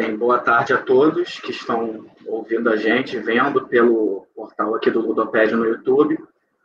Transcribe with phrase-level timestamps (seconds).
[0.00, 4.98] Bem, boa tarde a todos que estão ouvindo a gente, vendo pelo portal aqui do
[4.98, 6.18] Ludopédia no YouTube.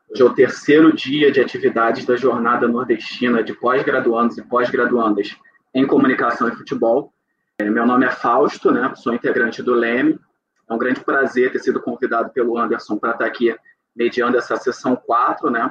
[0.09, 5.35] Hoje é o terceiro dia de atividades da Jornada Nordestina de pós-graduandos e pós-graduandas
[5.73, 7.11] em Comunicação e Futebol.
[7.59, 8.93] É, meu nome é Fausto, né?
[8.95, 10.17] sou integrante do LEME.
[10.69, 13.53] É um grande prazer ter sido convidado pelo Anderson para estar aqui
[13.93, 15.69] mediando essa sessão 4, né?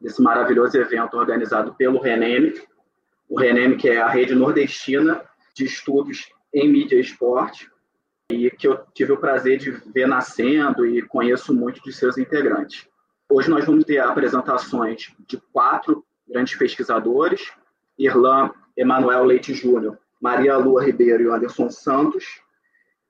[0.00, 2.54] desse maravilhoso evento organizado pelo RENEM.
[3.28, 5.20] O RENEM, que é a rede nordestina
[5.56, 7.68] de estudos em mídia e esporte,
[8.30, 12.86] e que eu tive o prazer de ver nascendo e conheço muito de seus integrantes.
[13.28, 17.52] Hoje nós vamos ter apresentações de quatro grandes pesquisadores,
[17.98, 22.40] Irlan Emanuel Leite Júnior, Maria Lua Ribeiro e Anderson Santos.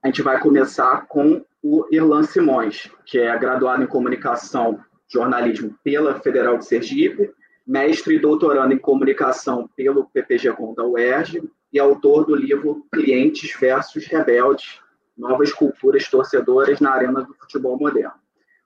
[0.02, 6.18] A gente vai começar com o Irlan Simões, que é graduado em comunicação jornalismo pela
[6.20, 7.30] Federal de Sergipe,
[7.66, 11.42] mestre e doutorando em comunicação pelo PPG-Com da UERJ
[11.74, 14.78] e autor do livro Clientes versus Rebeldes,
[15.18, 18.12] Novas Culturas Torcedoras na Arena do Futebol Moderno.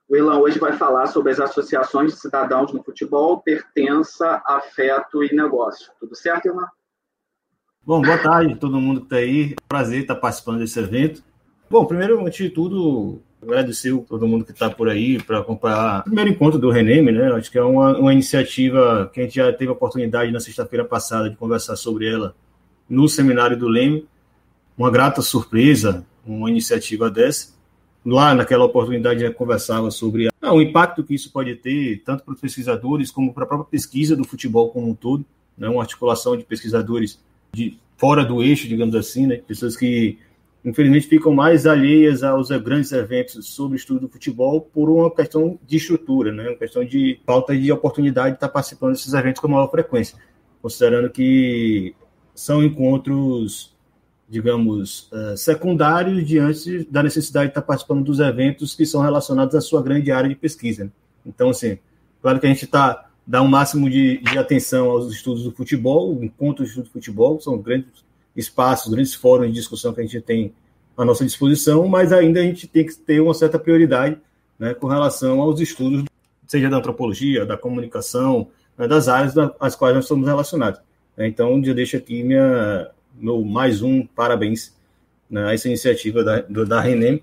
[0.07, 5.35] O Ilan hoje vai falar sobre as associações de cidadãos no futebol, pertença, afeto e
[5.35, 5.91] negócio.
[5.99, 6.67] Tudo certo, Ilan?
[7.83, 9.55] Bom, boa tarde todo mundo que está aí.
[9.67, 11.23] Prazer estar participando desse evento.
[11.67, 16.01] Bom, primeiro, antes de tudo, agradecer a todo mundo que está por aí para acompanhar
[16.01, 17.31] o primeiro encontro do Reneme, né?
[17.33, 20.85] Acho que é uma, uma iniciativa que a gente já teve a oportunidade na sexta-feira
[20.85, 22.35] passada de conversar sobre ela
[22.89, 24.07] no seminário do Leme.
[24.77, 27.53] Uma grata surpresa, uma iniciativa dessa.
[28.05, 32.33] Lá, naquela oportunidade, já conversava sobre ah, o impacto que isso pode ter, tanto para
[32.33, 35.25] os pesquisadores como para a própria pesquisa do futebol como um todo.
[35.57, 35.67] Né?
[35.67, 37.19] Uma articulação de pesquisadores
[37.51, 39.35] de fora do eixo, digamos assim, né?
[39.35, 40.17] pessoas que
[40.63, 45.59] infelizmente ficam mais alheias aos grandes eventos sobre o estudo do futebol por uma questão
[45.65, 46.49] de estrutura, né?
[46.49, 50.17] uma questão de falta de oportunidade de estar participando desses eventos com maior frequência,
[50.61, 51.93] considerando que
[52.39, 53.75] são encontros,
[54.29, 59.61] digamos, uh, secundários diante da necessidade de estar participando dos eventos que são relacionados à
[59.61, 60.89] sua grande área de pesquisa.
[61.25, 61.77] Então, assim,
[62.21, 66.17] claro que a gente está dá um máximo de, de, atenção aos estudos do futebol,
[66.23, 68.03] encontros de estudo do futebol, são grandes
[68.35, 70.51] espaços, grandes fóruns de discussão que a gente tem
[70.97, 74.17] à nossa disposição, mas ainda a gente tem que ter uma certa prioridade
[74.57, 76.05] né, com relação aos estudos,
[76.47, 80.81] seja da antropologia, da comunicação, né, das áreas às quais nós somos relacionados.
[81.19, 81.27] Né.
[81.27, 84.73] Então, eu deixo aqui minha, meu mais um parabéns
[85.29, 87.21] né, a essa iniciativa da, da Renem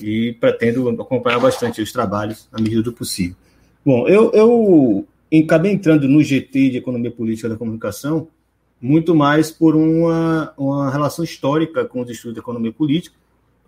[0.00, 3.36] e pretendo acompanhar bastante os trabalhos à medida do possível.
[3.84, 5.06] Bom, eu, eu
[5.44, 8.26] acabei entrando no GT de Economia Política da Comunicação
[8.82, 13.16] muito mais por uma, uma relação histórica com os estudos de economia política.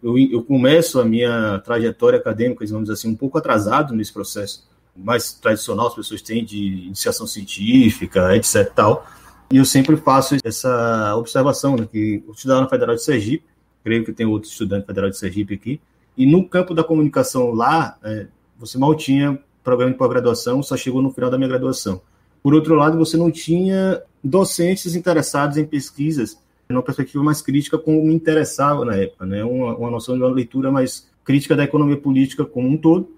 [0.03, 5.33] Eu, eu começo a minha trajetória acadêmica, digamos assim, um pouco atrasado nesse processo mais
[5.33, 8.69] tradicional as pessoas têm de iniciação científica, etc.
[8.75, 9.07] Tal.
[9.51, 13.45] E eu sempre faço essa observação, né, que estudava na Federal de Sergipe,
[13.83, 15.81] creio que tem outros estudantes da Federal de Sergipe aqui,
[16.17, 18.27] e no campo da comunicação lá, é,
[18.59, 22.01] você mal tinha programa de pós-graduação, só chegou no final da minha graduação.
[22.43, 26.39] Por outro lado, você não tinha docentes interessados em pesquisas
[26.69, 29.43] numa perspectiva mais crítica, como me interessava na época, né?
[29.43, 33.09] uma, uma noção de uma leitura mais crítica da economia política como um todo,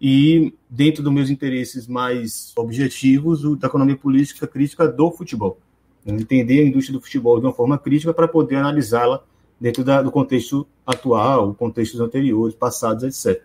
[0.00, 5.58] e dentro dos meus interesses mais objetivos, o da economia política crítica do futebol.
[6.06, 9.22] Entender a indústria do futebol de uma forma crítica para poder analisá-la
[9.60, 13.42] dentro da, do contexto atual, contextos anteriores, passados, etc.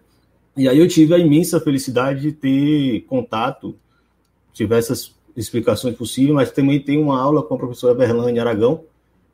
[0.56, 3.76] E aí eu tive a imensa felicidade de ter contato,
[4.54, 8.86] diversas explicações possíveis, mas também tem uma aula com a professora Berlane Aragão,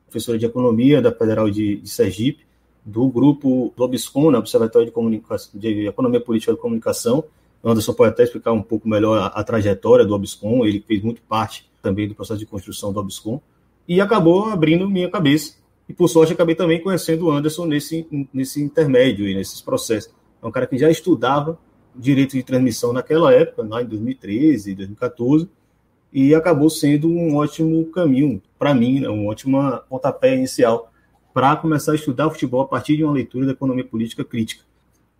[0.06, 2.44] professora de Economia da Federal de, de Sergipe,
[2.84, 7.22] do grupo do OBSCOM, né, Observatório de, Comunicação, de Economia Política e Comunicação.
[7.64, 11.22] Anderson pode até explicar um pouco melhor a, a trajetória do OBSCOM, ele fez muito
[11.22, 13.40] parte também do processo de construção do OBSCOM,
[13.86, 15.56] e acabou abrindo minha cabeça.
[15.88, 20.14] E por sorte acabei também conhecendo o Anderson nesse, nesse intermédio e nesses processos.
[20.42, 21.58] É um cara que já estudava
[21.94, 25.48] direito de transmissão naquela época, lá em 2013, 2014,
[26.12, 29.58] e acabou sendo um ótimo caminho para mim, né, um ótimo
[29.88, 30.90] pontapé inicial
[31.32, 34.64] para começar a estudar futebol a partir de uma leitura da economia política crítica.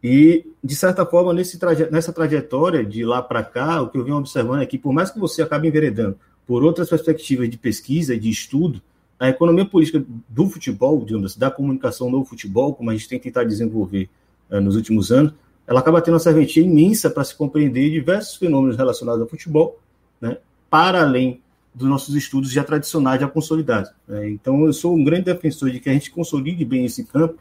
[0.03, 4.17] E, de certa forma, traje nessa trajetória de lá para cá, o que eu venho
[4.17, 6.19] observando é que, por mais que você acabe enveredando
[6.53, 8.83] por outras perspectivas de pesquisa, de estudo,
[9.19, 13.49] a economia política do futebol, digamos da comunicação no futebol, como a gente tem tentado
[13.49, 14.11] desenvolver
[14.51, 15.33] uh, nos últimos anos,
[15.67, 19.81] ela acaba tendo uma serventia imensa para se compreender diversos fenômenos relacionados ao futebol,
[20.21, 20.37] né,
[20.69, 21.41] para além
[21.75, 23.91] dos nossos estudos já tradicionais, já consolidados.
[24.07, 24.29] Né?
[24.29, 27.39] Então, eu sou um grande defensor de que a gente consolide bem esse campo,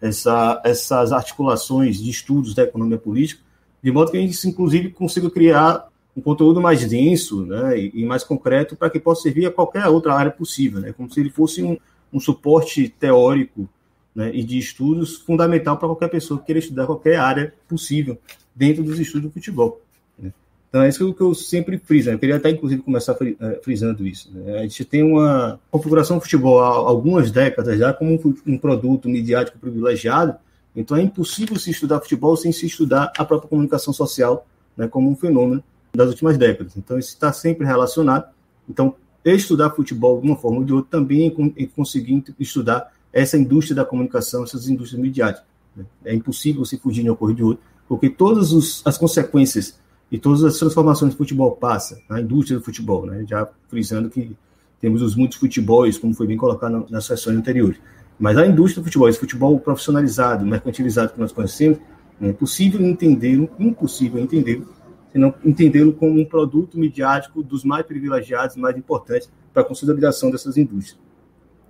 [0.00, 3.42] essa, essas articulações de estudos da economia política,
[3.82, 8.22] de modo que a gente, inclusive, consiga criar um conteúdo mais denso né, e, mais
[8.22, 11.62] concreto para que possa servir a qualquer outra área possível, né, como se ele fosse
[11.62, 11.76] um,
[12.12, 13.68] um suporte teórico
[14.14, 18.16] né, e de estudos fundamental para qualquer pessoa que queira estudar qualquer área possível
[18.54, 19.80] dentro dos estudos do futebol.
[20.16, 20.32] Né.
[20.68, 22.08] Então é isso que eu sempre friso.
[22.08, 22.14] Né?
[22.14, 24.30] Eu queria até, inclusive, começar eh, frisando isso.
[24.32, 24.58] Né?
[24.58, 29.58] A gente tem uma configuração do futebol há algumas décadas já como um, produto midiático
[29.58, 30.36] privilegiado,
[30.76, 34.46] então é impossível se estudar futebol sem se estudar a própria comunicação social
[34.76, 35.62] né, como um fenômeno
[35.94, 36.76] das últimas décadas.
[36.76, 38.28] Então isso está sempre relacionado.
[38.68, 38.94] Então
[39.24, 43.84] estudar futebol de uma forma ou de outra também é conseguir estudar essa indústria da
[43.84, 45.46] comunicação, essas indústrias midiáticas.
[45.74, 45.84] Né?
[46.04, 49.78] É impossível se fugir de uma coisa de outra, porque todas os, as consequências
[50.10, 53.24] e todas as transformações que o futebol passa, na indústria do futebol, né?
[53.26, 54.36] já frisando que
[54.80, 57.78] temos os muitos futebols, como foi bem colocado nas sessões anteriores.
[58.18, 61.78] Mas a indústria do futebol, esse futebol profissionalizado, mercantilizado que nós conhecemos,
[62.20, 64.68] é impossível entendê-lo, impossível entendê-lo,
[65.14, 70.56] senão entendê-lo como um produto midiático dos mais privilegiados, mais importantes para a consolidação dessas
[70.56, 70.98] indústrias.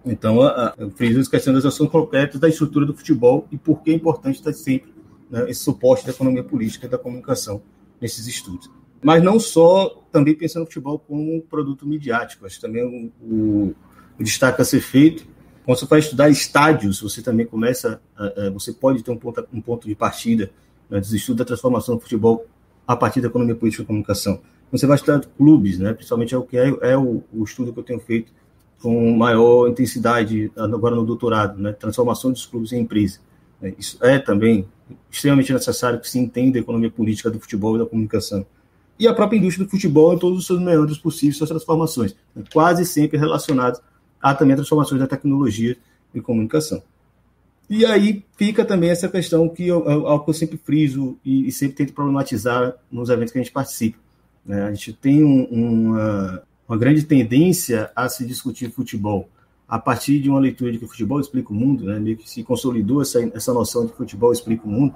[0.02, 0.38] Então,
[0.78, 3.94] eu fiz as questões das ações concretas da estrutura do futebol e por que é
[3.94, 4.94] importante estar sempre
[5.30, 7.62] né, esse suporte da economia política da comunicação
[8.00, 8.70] nesses estudos.
[9.02, 13.12] Mas não só também pensando no futebol como um produto midiático, acho que também o,
[13.22, 13.74] o,
[14.18, 15.26] o destaque a ser feito.
[15.66, 19.46] Quando você vai estudar estádios, você também começa, a, a, você pode ter um ponto,
[19.52, 20.50] um ponto de partida
[20.88, 22.46] né, dos estudos da transformação do futebol
[22.86, 24.40] a partir da economia política e comunicação.
[24.70, 27.78] Você vai estudar clubes, né, principalmente é o que é, é o, o estudo que
[27.78, 28.32] eu tenho feito
[28.84, 31.72] com maior intensidade agora no doutorado, né?
[31.72, 33.18] transformação dos clubes em empresa.
[33.58, 33.72] Né?
[33.78, 34.68] Isso é também
[35.10, 38.44] extremamente necessário que se entenda a economia política do futebol e da comunicação.
[38.98, 42.44] E a própria indústria do futebol em todos os seus meandros possíveis, suas transformações, né?
[42.52, 43.80] quase sempre relacionadas
[44.20, 45.78] a também transformações da tecnologia
[46.14, 46.82] e comunicação.
[47.68, 51.52] E aí fica também essa questão que eu, algo que eu sempre friso e, e,
[51.52, 53.98] sempre tento problematizar nos eventos que a gente participa.
[54.44, 54.62] Né?
[54.64, 59.28] A gente tem um, uma, uma grande tendência a se discutir futebol
[59.66, 61.98] a partir de uma leitura de que o futebol explica o mundo, né?
[61.98, 64.94] meio que se consolidou essa, essa noção de que o futebol explica o mundo.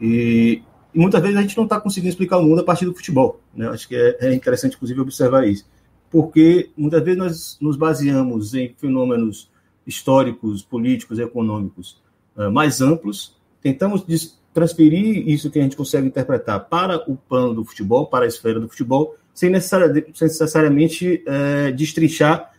[0.00, 0.62] E,
[0.92, 3.40] e muitas vezes a gente não está conseguindo explicar o mundo a partir do futebol.
[3.54, 3.68] Né?
[3.68, 5.64] Acho que é, é, interessante, inclusive, observar isso.
[6.10, 9.48] Porque muitas vezes nós nos baseamos em fenômenos
[9.86, 12.00] históricos, políticos, econômicos
[12.36, 14.04] uh, mais amplos, tentamos
[14.52, 18.60] transferir isso que a gente consegue interpretar para o plano do futebol, para a esfera
[18.60, 22.52] do futebol, sem necessariamente, sem necessariamente é, destrinchar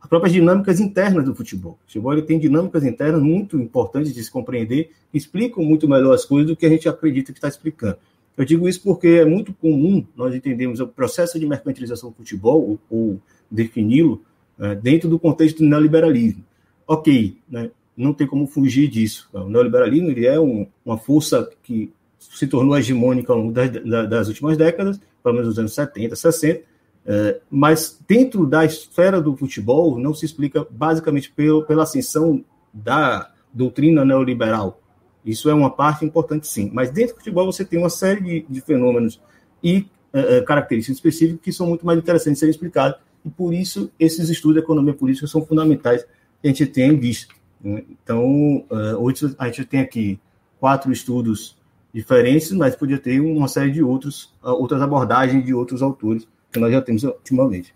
[0.00, 1.72] as próprias dinâmicas internas do futebol.
[1.72, 6.14] O futebol ele tem dinâmicas internas muito importantes de se compreender, que explicam muito melhor
[6.14, 7.98] as coisas do que a gente acredita que está explicando.
[8.36, 12.78] Eu digo isso porque é muito comum nós entendermos o processo de mercantilização do futebol,
[12.90, 13.20] ou, ou
[13.50, 14.22] defini-lo,
[14.58, 16.42] é, dentro do contexto do neoliberalismo.
[16.86, 19.28] Ok, né, não tem como fugir disso.
[19.32, 23.70] O neoliberalismo ele é um, uma força que se tornou hegemônica ao longo das,
[24.08, 26.62] das últimas décadas, pelo menos nos anos 70, 60,
[27.04, 33.30] é, mas dentro da esfera do futebol não se explica basicamente pelo, pela ascensão da
[33.52, 34.80] doutrina neoliberal.
[35.24, 36.70] Isso é uma parte importante, sim.
[36.72, 39.20] Mas dentro do futebol você tem uma série de, de fenômenos
[39.62, 42.98] e é, é características específicas que são muito mais interessantes de serem explicados.
[43.24, 46.04] E por isso esses estudos de economia política são fundamentais
[46.42, 47.34] a gente tenha em vista.
[47.60, 47.84] Né?
[47.90, 50.20] Então, é, hoje a gente tem aqui
[50.58, 51.56] quatro estudos
[51.92, 56.58] diferentes, mas podia ter uma série de outros, ah, outras abordagens de outros autores que
[56.58, 57.74] nós já temos ultimamente.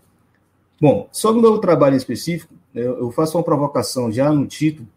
[0.79, 4.87] Bom, sobre o meu trabalho em específico, eu faço uma provocação já no título,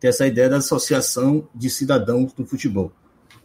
[0.00, 2.90] que é essa ideia da associação de cidadãos do futebol.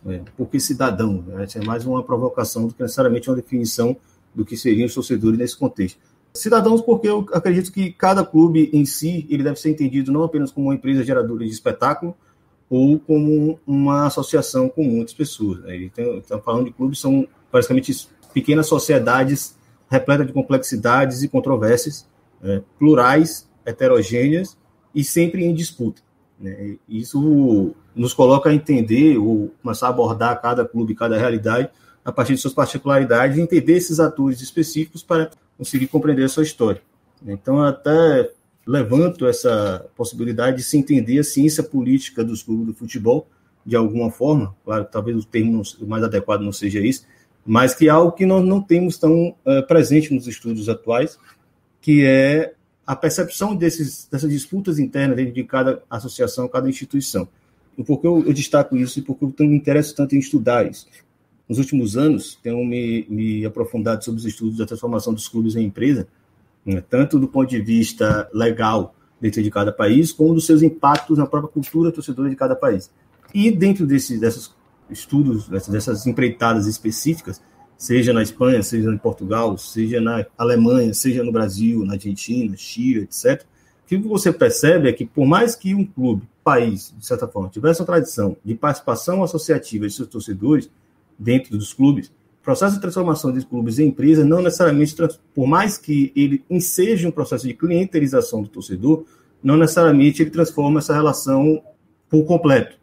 [0.07, 1.23] É, por que cidadão?
[1.27, 1.45] Né?
[1.55, 3.95] É mais uma provocação do que necessariamente uma definição
[4.33, 5.99] do que seriam os torcedores nesse contexto.
[6.33, 10.51] Cidadãos porque eu acredito que cada clube em si ele deve ser entendido não apenas
[10.51, 12.15] como uma empresa geradora de espetáculo,
[12.69, 15.59] ou como uma associação com muitas pessoas.
[15.59, 15.75] Né?
[15.75, 19.57] Estamos tá falando de clubes, são basicamente pequenas sociedades
[19.89, 22.07] repletas de complexidades e controvérsias,
[22.41, 24.57] é, plurais, heterogêneas
[24.95, 26.01] e sempre em disputa.
[26.39, 26.77] Né?
[26.88, 31.69] Isso nos coloca a entender ou começar a abordar cada clube, cada realidade
[32.05, 35.29] a partir de suas particularidades entender esses atores específicos para
[35.61, 36.81] conseguir compreender a sua história.
[37.23, 38.31] Então, até
[38.65, 43.27] levanto essa possibilidade de se entender a ciência política dos clubes do futebol
[43.63, 47.05] de alguma forma, claro, talvez o termo mais adequado não seja isso,
[47.45, 51.19] mas que é algo que nós não temos tão uh, presente nos estudos atuais,
[51.79, 57.27] que é a percepção desses, dessas disputas internas dentro de cada associação, cada instituição.
[57.77, 60.19] E por que eu, eu destaco isso e por que eu me interesso tanto em
[60.19, 60.87] estudar isso?
[61.51, 65.65] Nos últimos anos, tenho me, me aprofundado sobre os estudos da transformação dos clubes em
[65.65, 66.08] empresa,
[66.65, 71.17] né, tanto do ponto de vista legal dentro de cada país, como dos seus impactos
[71.17, 72.89] na própria cultura torcedora de cada país.
[73.34, 74.55] E dentro desse, desses
[74.89, 77.41] estudos, dessas empreitadas específicas,
[77.77, 83.01] seja na Espanha, seja em Portugal, seja na Alemanha, seja no Brasil, na Argentina, Chile,
[83.01, 83.43] etc.,
[83.86, 87.81] que você percebe é que, por mais que um clube, país, de certa forma, tivesse
[87.81, 90.70] uma tradição de participação associativa de seus torcedores
[91.21, 92.11] dentro dos clubes,
[92.41, 94.95] processo de transformação de clubes em empresas não necessariamente,
[95.33, 99.05] por mais que ele enseje um processo de clientelização do torcedor,
[99.43, 101.61] não necessariamente ele transforma essa relação
[102.09, 102.77] por completo.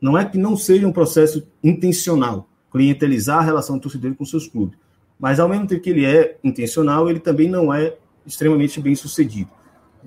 [0.00, 4.46] Não é que não seja um processo intencional, clientelizar a relação do torcedor com seus
[4.46, 4.78] clubes,
[5.18, 9.50] mas ao mesmo tempo que ele é intencional, ele também não é extremamente bem sucedido.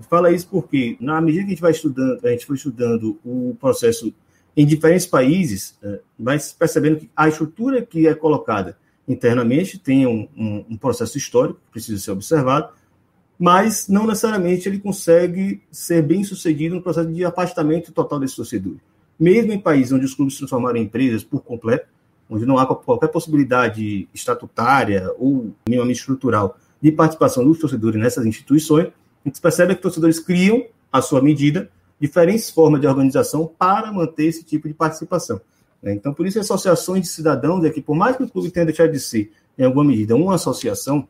[0.10, 3.56] Fala isso porque, na medida que a gente vai estudando, a gente foi estudando o
[3.60, 4.12] processo
[4.56, 10.28] em diferentes países, é, vai percebendo que a estrutura que é colocada internamente tem um,
[10.38, 12.70] um, um, processo histórico que precisa ser observado,
[13.38, 18.76] mas não necessariamente ele consegue ser bem sucedido no processo de afastamento total desse torcedor.
[19.20, 21.88] Mesmo em países onde os clubes se transformaram em empresas por completo,
[22.30, 28.88] onde não há qualquer possibilidade estatutária ou minimamente estrutural de participação dos torcedores nessas instituições,
[28.88, 31.70] a gente percebe que torcedores criam, à sua medida,
[32.04, 35.40] diferentes formas de organização para manter esse tipo de participação.
[35.82, 35.94] Né?
[35.94, 38.92] Então, por isso, associações de cidadãos é que, por mais que o clube tenha deixado
[38.92, 41.08] de ser, em alguma medida, uma associação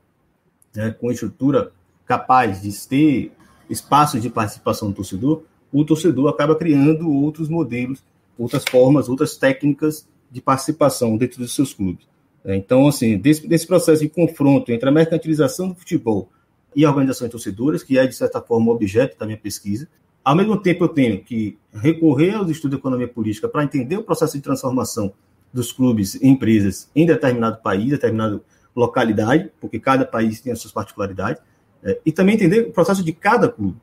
[0.76, 1.72] né, com estrutura
[2.06, 3.32] capaz de ter
[3.68, 8.04] espaços de participação do torcedor, o torcedor acaba criando outros modelos,
[8.38, 12.06] outras formas, outras técnicas de participação dentro dos seus clubes.
[12.46, 12.56] Né?
[12.56, 16.30] Então, assim, desse, desse processo de confronto entre a mercantilização do futebol
[16.76, 19.88] e a organização de torcedores, que é, de certa forma, objeto da minha pesquisa,
[20.24, 24.04] ao mesmo tempo, eu tenho que recorrer aos estudos de economia política para entender o
[24.04, 25.14] processo de transformação
[25.52, 28.42] dos clubes em empresas em determinado país, determinada
[28.76, 31.42] localidade, porque cada país tem as suas particularidades,
[31.84, 33.78] é, e também entender o processo de cada clube,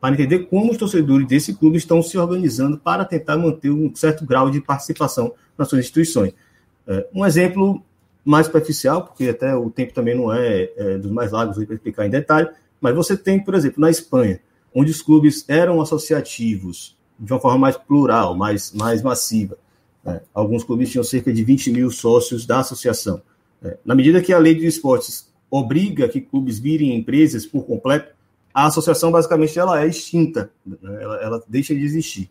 [0.00, 4.24] para entender como os torcedores desse clube estão se organizando para tentar manter um certo
[4.24, 6.32] grau de participação nas suas instituições.
[6.88, 7.82] É, um exemplo
[8.24, 12.06] mais superficial, porque até o tempo também não é, é dos mais largos para explicar
[12.06, 12.48] em detalhe,
[12.80, 14.40] mas você tem, por exemplo, na Espanha,
[14.74, 19.58] onde os clubes eram associativos de uma forma mais plural, mais, mais massiva.
[20.04, 20.20] Né?
[20.32, 23.20] Alguns clubes tinham cerca de 20 mil sócios da associação.
[23.60, 23.76] Né?
[23.84, 28.14] Na medida que a lei de esportes obriga que clubes virem empresas por completo,
[28.54, 30.78] a associação basicamente ela é extinta, né?
[31.02, 32.30] ela, ela, deixa de existir.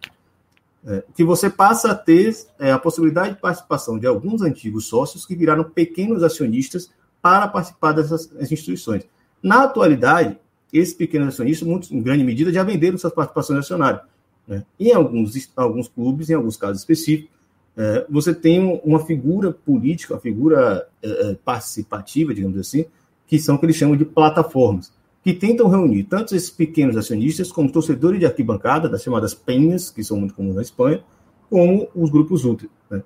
[0.85, 4.85] É, o que você passa a ter é a possibilidade de participação de alguns antigos
[4.85, 6.89] sócios que viraram pequenos acionistas
[7.21, 9.03] para participar dessas instituições.
[9.43, 10.37] Na atualidade,
[10.71, 14.01] esses pequenos acionistas, muitos, em grande medida, já venderam suas participações acionárias.
[14.47, 14.63] Né?
[14.79, 17.29] Em alguns, alguns clubes, em alguns casos específicos,
[17.77, 22.85] é, você tem uma figura política, uma figura é, é, participativa, digamos assim,
[23.25, 24.91] que são o que eles chamam de plataformas,
[25.23, 30.03] que tentam reunir tanto esses pequenos acionistas como torcedores de arquibancada, das chamadas penhas, que
[30.03, 31.03] são muito comuns na Espanha,
[31.49, 32.67] como os grupos ultra.
[32.89, 33.01] Né?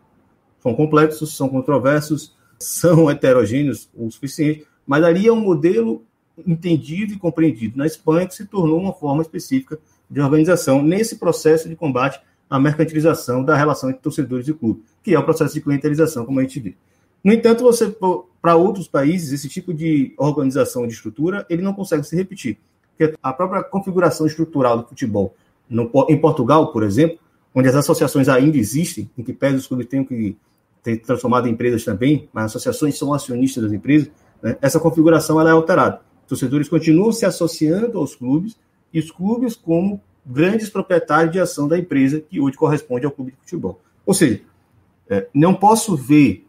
[0.60, 6.03] São complexos, são controversos, são heterogêneos o suficiente, mas ali é um modelo
[6.46, 9.78] entendido e compreendido na Espanha, que se tornou uma forma específica
[10.10, 15.13] de organização nesse processo de combate à mercantilização da relação entre torcedores e clube, que
[15.13, 16.75] é o processo de clientelização, como a gente vê.
[17.24, 17.96] No entanto, você
[18.42, 22.58] para outros países, esse tipo de organização de estrutura, ele não consegue se repetir.
[22.98, 25.34] Porque a própria configuração estrutural do futebol,
[25.70, 27.18] no, em Portugal, por exemplo,
[27.56, 30.36] onde as associações ainda existem, em que pese os clubes tenham que
[30.84, 34.12] ter transformado em empresas também, mas as associações são acionistas das empresas,
[34.42, 38.58] né, essa configuração ela é alterada torcedores continuam se associando aos clubes
[38.94, 43.32] e os clubes como grandes proprietários de ação da empresa que hoje corresponde ao clube
[43.32, 43.82] de futebol.
[44.06, 44.42] Ou seja,
[45.10, 46.46] é, não posso ver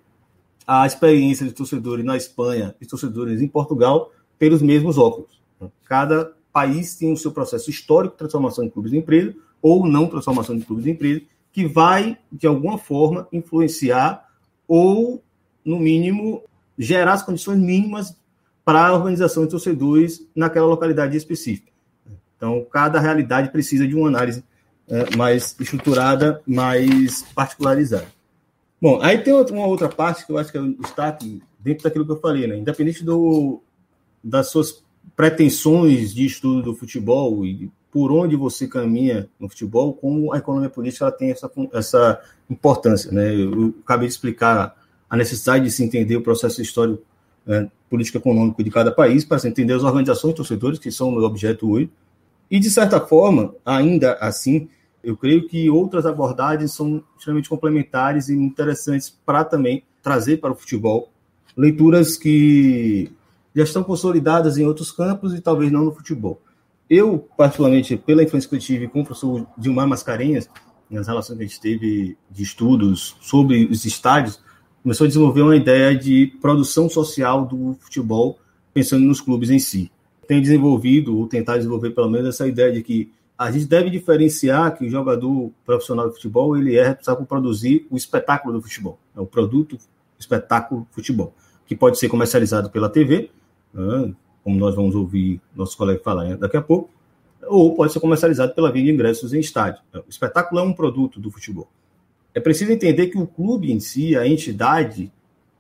[0.67, 5.41] a experiência de torcedores na Espanha e torcedores em Portugal pelos mesmos óculos.
[5.85, 10.07] Cada país tem o seu processo histórico de transformação de clubes de empresa ou não
[10.07, 14.29] transformação de clubes de empresa que vai, de alguma forma, influenciar
[14.67, 15.23] ou,
[15.65, 16.43] no mínimo,
[16.77, 18.17] gerar as condições mínimas
[18.65, 21.71] para a organização de torcedores naquela localidade específica.
[22.37, 24.45] Então, cada realidade precisa de uma análise
[24.89, 28.07] é, mais estruturada, mais particularizada.
[28.81, 32.05] Bom, aí tem uma outra parte que eu acho que é o destaque dentro daquilo
[32.05, 32.57] que eu falei, né?
[32.57, 33.63] Independente do,
[34.23, 34.83] das suas
[35.17, 40.69] pretensões de estudo do futebol e por onde você caminha no futebol, como a economia
[40.69, 43.33] política ela tem essa, essa importância, né?
[43.35, 44.77] Eu, eu acabei de explicar
[45.09, 47.03] a necessidade de se entender o processo histórico
[47.47, 51.25] né, político econômico de cada país, para se entender as organizações torcedores, que são o
[51.25, 51.91] objeto hoje.
[52.51, 54.69] E, de certa forma, ainda assim,
[55.03, 60.57] eu creio que outras abordagens são extremamente complementares e interessantes para também trazer para o
[60.57, 61.11] futebol
[61.57, 63.11] leituras que
[63.55, 66.41] já estão consolidadas em outros campos e talvez não no futebol.
[66.89, 70.49] Eu, particularmente, pela influência que eu tive com o professor Dilmar Mascarenhas,
[70.91, 74.41] nas relações que a gente teve de estudos sobre os estádios,
[74.85, 78.39] começou a desenvolver uma ideia de produção social do futebol,
[78.75, 79.91] pensando nos clubes em si.
[80.29, 84.77] tem desenvolvido, ou tentar desenvolver pelo menos, essa ideia de que a gente deve diferenciar
[84.77, 88.99] que o jogador profissional de futebol ele é responsável por produzir o espetáculo do futebol,
[89.15, 89.77] é o produto
[90.19, 91.35] espetáculo futebol,
[91.67, 93.31] que pode ser comercializado pela TV,
[93.73, 96.91] né, como nós vamos ouvir nossos colegas falar daqui a pouco,
[97.47, 99.83] ou pode ser comercializado pela via de ingressos em estádio.
[99.95, 101.69] O espetáculo é um produto do futebol.
[102.35, 105.13] É preciso entender que o clube em si, a entidade,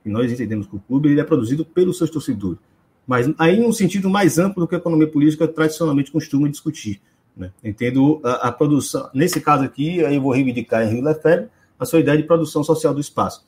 [0.02, 2.58] que nós entendemos que o clube, ele é produzido pelos seus torcedores,
[3.06, 7.00] mas aí em um sentido mais amplo do que a economia política tradicionalmente costuma discutir.
[7.36, 7.52] Né?
[7.62, 12.00] Entendo a, a, produção, nesse caso aqui, aí eu vou reivindicar Rio Lefebvre a sua
[12.00, 13.46] ideia de produção social do espaço.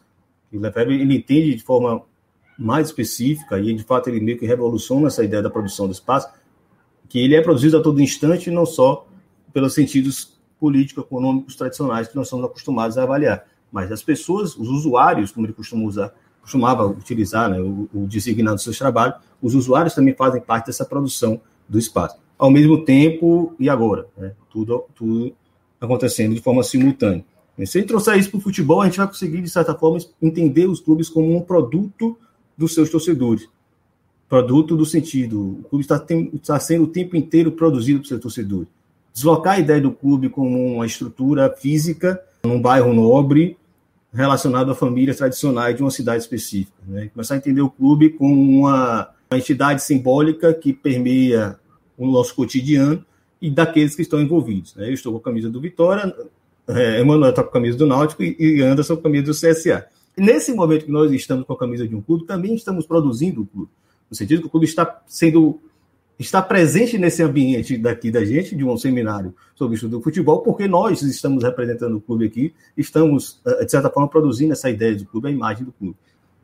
[0.53, 2.03] O Lefebvre ele entende de forma
[2.59, 6.29] mais específica, e de fato ele meio que revoluciona essa ideia da produção do espaço,
[7.09, 9.07] que ele é produzido a todo instante, não só
[9.53, 15.31] pelos sentidos político-econômicos tradicionais que nós somos acostumados a avaliar, mas as pessoas, os usuários,
[15.31, 19.95] como ele costuma usar, costumava utilizar né, o, o designado do seu trabalho, os usuários
[19.95, 24.07] também fazem parte dessa produção do espaço ao mesmo tempo e agora.
[24.17, 24.33] Né?
[24.51, 25.33] Tudo, tudo
[25.81, 27.25] acontecendo de forma simultânea.
[27.65, 29.99] Se a gente trouxer isso para o futebol, a gente vai conseguir, de certa forma,
[30.21, 32.17] entender os clubes como um produto
[32.57, 33.49] dos seus torcedores.
[34.29, 38.21] Produto do sentido, o clube está, tem, está sendo o tempo inteiro produzido por seus
[38.21, 38.69] torcedores.
[39.17, 43.57] Deslocar a ideia do clube como uma estrutura física num bairro nobre,
[44.13, 46.77] relacionado a famílias tradicionais de uma cidade específica.
[46.87, 47.09] Né?
[47.15, 51.59] Começar a entender o clube como uma, uma entidade simbólica que permeia
[51.97, 53.03] o nosso cotidiano
[53.41, 54.75] e daqueles que estão envolvidos.
[54.77, 54.91] Né?
[54.91, 56.15] Eu estou com a camisa do Vitória,
[56.69, 59.33] é, Emanuel está com a camisa do Náutico e, e Anderson com a camisa do
[59.33, 59.87] CSA.
[60.15, 63.47] Nesse momento que nós estamos com a camisa de um clube, também estamos produzindo o
[63.47, 63.71] clube.
[64.11, 65.59] No sentido que o clube está sendo
[66.19, 70.41] está presente nesse ambiente daqui da gente, de um seminário sobre o estudo do futebol,
[70.41, 74.95] porque nós estamos representando o clube aqui, estamos, eh, de certa forma, produzindo essa ideia
[74.95, 75.97] do clube, a imagem do clube.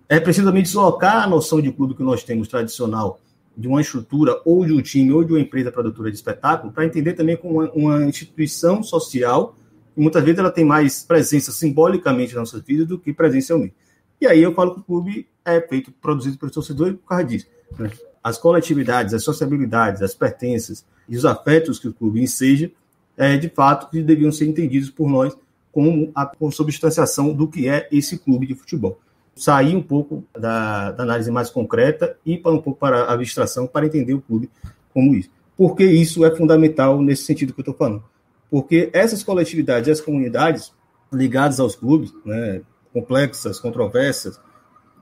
[0.09, 3.19] É preciso também deslocar a noção de clube que nós temos tradicional
[3.57, 6.85] de uma estrutura ou de um time ou de uma empresa produtora de espetáculo para
[6.85, 9.55] entender também como uma, uma, instituição social
[9.97, 13.75] e muitas vezes ela tem mais presença simbolicamente na nossa vida do que presencialmente.
[14.21, 17.47] E aí eu falo que o clube é feito, produzido pelos torcedores por causa disso.
[17.79, 17.91] Né?
[18.23, 22.71] As coletividades, as sociabilidades, as pertenças e os afetos que o clube enseja,
[23.17, 25.37] é, de fato, que deviam ser entendidos por nós
[25.71, 28.99] como a consubstanciação do que é esse clube de futebol
[29.35, 33.67] sair um pouco da, da, análise mais concreta e para um pouco para a abstração
[33.67, 34.51] para entender o clube
[34.93, 35.31] como isso.
[35.57, 38.05] Porque isso é fundamental nesse sentido que eu estou falando.
[38.51, 40.73] Porque essas coletividades, essas comunidades
[41.13, 44.41] ligadas aos clubes, né, complexas, controversas,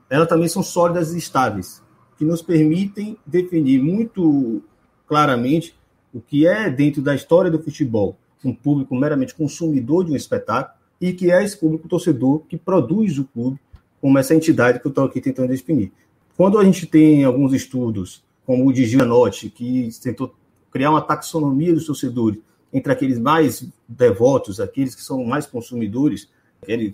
[0.09, 1.81] elas também são sólidas e estáveis,
[2.21, 4.61] que nos permitem definir muito
[5.07, 5.73] claramente
[6.13, 10.77] o que é, dentro da história do futebol, um público meramente consumidor de um espetáculo
[11.01, 13.59] e que é esse público torcedor que produz o clube
[13.99, 15.91] como essa entidade que eu estou aqui tentando definir.
[16.37, 20.31] Quando a gente tem alguns estudos, como o de Gianotti, que tentou
[20.69, 22.39] criar uma taxonomia dos torcedores
[22.71, 26.29] entre aqueles mais devotos, aqueles que são mais consumidores,
[26.61, 26.93] aquele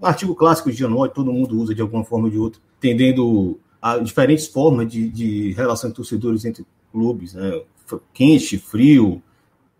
[0.00, 3.98] artigo clássico de Gianotti, todo mundo usa de alguma forma ou de outra, entendendo a
[3.98, 7.60] diferentes formas de, de relação de torcedores entre clubes, né?
[8.12, 9.22] quente, frio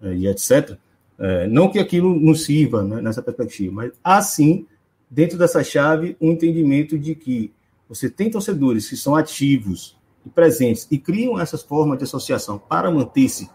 [0.02, 0.76] eh, e etc.
[1.18, 4.66] É, não que aquilo nos sirva né, nessa perspectiva, mas assim
[5.10, 7.52] dentro dessa chave, um entendimento de que
[7.88, 12.90] você tem torcedores que são ativos e presentes e criam essas formas de associação para
[12.90, 13.48] manter-se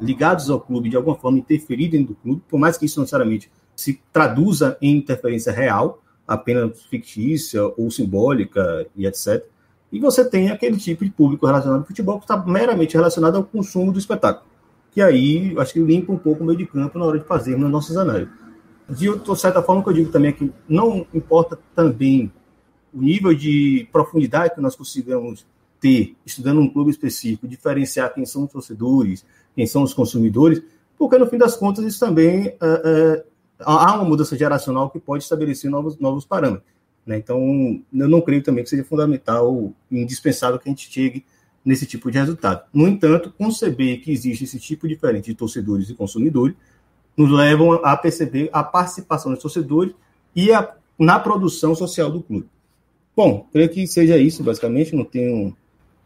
[0.00, 3.02] ligados ao clube, de alguma forma interferir dentro do clube, por mais que isso não
[3.02, 9.44] necessariamente se traduza em interferência real, apenas fictícia ou simbólica e etc.
[9.90, 13.44] E você tem aquele tipo de público relacionado ao futebol que está meramente relacionado ao
[13.44, 14.46] consumo do espetáculo.
[14.90, 17.66] Que aí, acho que limpa um pouco o meio de campo na hora de fazermos
[17.66, 18.28] as nossas análises
[18.88, 22.32] de certa forma, que eu digo também é que não importa também
[22.92, 25.46] o nível de profundidade que nós consigamos
[25.78, 29.24] ter, estudando um clube específico, diferenciar quem são os torcedores,
[29.54, 30.62] quem são os consumidores,
[30.96, 33.24] porque no fim das contas isso também é, é,
[33.60, 36.66] há uma mudança geracional que pode estabelecer novos, novos parâmetros.
[37.08, 37.16] Né?
[37.16, 41.24] Então, eu não creio também que seja fundamental indispensável que a gente chegue
[41.64, 42.66] nesse tipo de resultado.
[42.70, 46.54] No entanto, conceber que existe esse tipo diferente de torcedores e consumidores
[47.16, 49.94] nos levam a perceber a participação dos torcedores
[50.36, 52.46] e a, na produção social do clube.
[53.16, 55.56] Bom, creio que seja isso, basicamente, não tenho.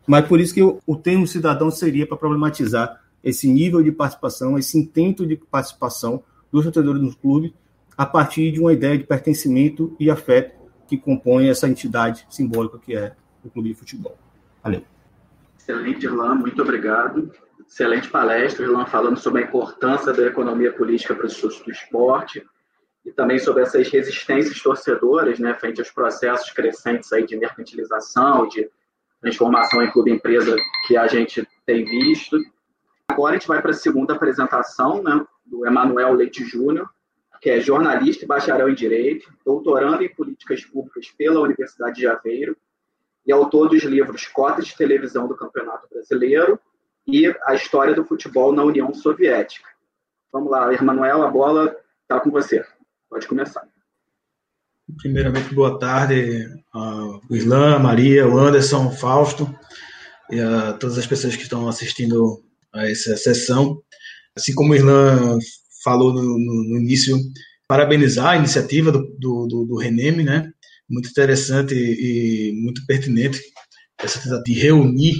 [0.06, 4.56] Mas por isso que o, o termo cidadão seria para problematizar esse nível de participação,
[4.56, 7.52] esse intento de participação dos torcedores no clube,
[7.98, 10.61] a partir de uma ideia de pertencimento e afeto
[10.92, 14.18] que compõe essa entidade simbólica que é o clube de futebol.
[14.62, 14.84] Valeu.
[15.58, 17.32] Excelente, Irlan, muito obrigado.
[17.66, 22.44] Excelente palestra, Irlan, falando sobre a importância da economia política para os estudos do esporte
[23.06, 28.68] e também sobre essas resistências torcedoras, né, frente aos processos crescentes aí de mercantilização, de
[29.18, 30.54] transformação em clube empresa
[30.86, 32.36] que a gente tem visto.
[33.08, 36.86] Agora a gente vai para a segunda apresentação, né, do Emanuel Leite Júnior,
[37.42, 42.56] que é jornalista e bacharel em Direito, doutorando em Políticas Públicas pela Universidade de Aveiro
[43.26, 46.58] e autor dos livros Cotas de Televisão do Campeonato Brasileiro
[47.04, 49.68] e A História do Futebol na União Soviética.
[50.32, 52.64] Vamos lá, Emanuel, a bola está com você.
[53.10, 53.66] Pode começar.
[54.98, 59.52] Primeiramente, boa tarde ao Irlan, Maria, o Anderson, Fausto
[60.30, 62.40] e a todas as pessoas que estão assistindo
[62.72, 63.82] a essa sessão.
[64.36, 65.38] Assim como o Irlan
[65.82, 67.18] falou no, no, no início,
[67.68, 70.50] parabenizar a iniciativa do, do, do, Reneme, né?
[70.88, 73.40] Muito interessante e, muito pertinente
[73.98, 75.14] essa tentativa de reunir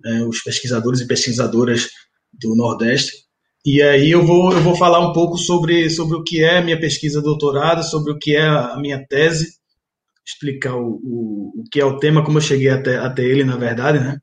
[0.00, 1.88] né, os pesquisadores e pesquisadoras
[2.32, 3.24] do Nordeste
[3.66, 6.62] e aí eu vou, eu vou falar um pouco sobre, sobre o que é a
[6.62, 9.54] minha pesquisa de doutorado, sobre o que é a minha tese,
[10.24, 13.56] explicar o, o, o que é o tema, como eu cheguei até, até ele, na
[13.56, 14.18] verdade, né?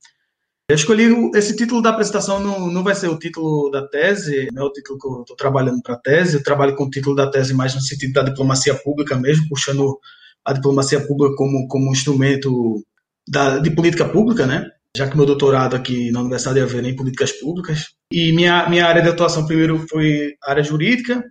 [0.71, 4.63] Eu escolhi esse título da apresentação, não, não vai ser o título da tese, não
[4.63, 7.13] é o título que eu estou trabalhando para a tese, eu trabalho com o título
[7.13, 9.99] da tese mais no sentido da diplomacia pública mesmo, puxando
[10.45, 12.81] a diplomacia pública como, como instrumento
[13.27, 14.65] da, de política pública, né?
[14.95, 17.87] já que meu doutorado aqui na Universidade de Aveiro é em políticas públicas.
[18.09, 21.21] E minha, minha área de atuação primeiro foi área jurídica,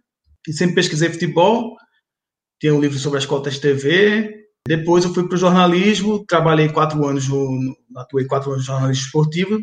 [0.47, 1.77] e sempre pesquisei futebol,
[2.61, 4.40] tinha um livro sobre as cotas de TV.
[4.71, 9.05] Depois eu fui para o jornalismo, trabalhei quatro anos, no, atuei quatro anos no jornalismo
[9.05, 9.61] esportivo,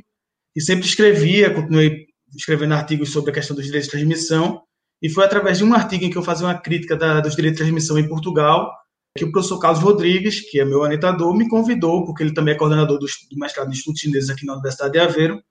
[0.53, 4.61] e sempre escrevia, continuei escrevendo artigos sobre a questão dos direitos de transmissão,
[5.01, 7.57] e foi através de um artigo em que eu fazia uma crítica da, dos direitos
[7.57, 8.69] de transmissão em Portugal,
[9.17, 12.57] que o professor Carlos Rodrigues, que é meu orientador, me convidou, porque ele também é
[12.57, 15.41] coordenador do, do mestrado de estudos chineses aqui na Universidade de Aveiro.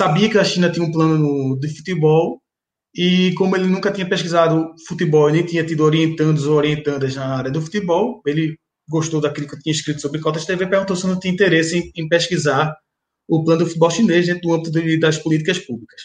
[0.00, 2.40] Sabia que a China tinha um plano de futebol,
[2.94, 7.50] e como ele nunca tinha pesquisado futebol nem tinha tido orientandos ou orientandas na área
[7.50, 11.10] do futebol, ele gostou daquilo que eu tinha escrito sobre cotas TV perguntou se eu
[11.10, 12.74] não tinha interesse em, em pesquisar
[13.28, 16.02] o plano do futebol chinês dentro do âmbito de, das políticas públicas.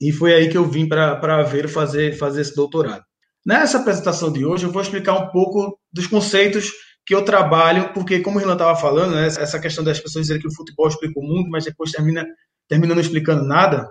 [0.00, 3.02] E foi aí que eu vim para Aveiro fazer, fazer esse doutorado.
[3.44, 6.70] Nessa apresentação de hoje, eu vou explicar um pouco dos conceitos
[7.04, 10.42] que eu trabalho, porque, como o Rilan estava falando, né, essa questão das pessoas dizerem
[10.42, 12.24] que o futebol explica o mundo, mas depois termina,
[12.68, 13.90] termina não explicando nada.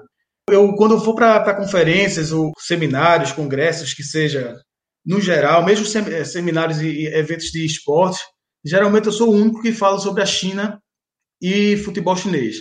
[0.50, 4.56] Eu, quando eu for para conferências ou seminários, congressos, que seja,
[5.06, 8.20] no geral, mesmo eh, seminários e eventos de esporte,
[8.64, 10.82] geralmente eu sou o único que fala sobre a China
[11.42, 12.58] e futebol chinês.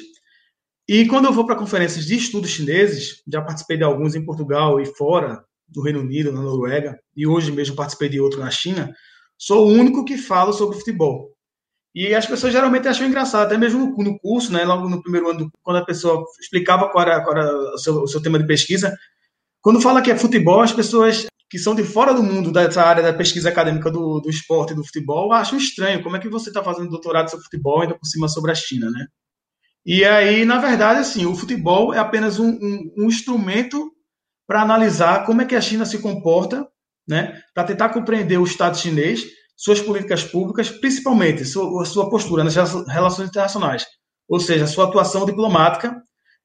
[0.88, 4.80] E quando eu vou para conferências de estudos chineses, já participei de alguns em Portugal
[4.80, 8.94] e fora, do Reino Unido, na Noruega, e hoje mesmo participei de outro na China,
[9.36, 11.30] sou o único que falo sobre futebol.
[11.94, 15.50] E as pessoas geralmente acham engraçado, até mesmo no curso, né, logo no primeiro ano,
[15.62, 18.96] quando a pessoa explicava qual era, qual era o, seu, o seu tema de pesquisa,
[19.60, 23.02] quando fala que é futebol, as pessoas que são de fora do mundo dessa área
[23.02, 26.02] da pesquisa acadêmica do, do esporte e do futebol acham estranho.
[26.02, 28.90] Como é que você está fazendo doutorado sobre futebol ainda por cima sobre a China,
[28.90, 29.06] né?
[29.84, 33.90] E aí, na verdade, assim, o futebol é apenas um, um, um instrumento
[34.46, 36.66] para analisar como é que a China se comporta,
[37.06, 39.24] né, para tentar compreender o Estado chinês,
[39.56, 43.86] suas políticas públicas, principalmente sua, sua postura nas relações internacionais,
[44.28, 46.02] ou seja, sua atuação diplomática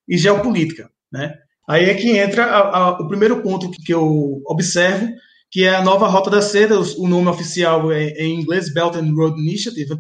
[0.08, 0.90] e geopolítica.
[1.12, 1.34] Né?
[1.68, 5.08] Aí é que entra a, a, o primeiro ponto que, que, eu observo,
[5.50, 8.74] que é a nova Rota da Seda, o, o nome oficial é, é, em inglês
[8.74, 9.98] Belt and Road Initiative,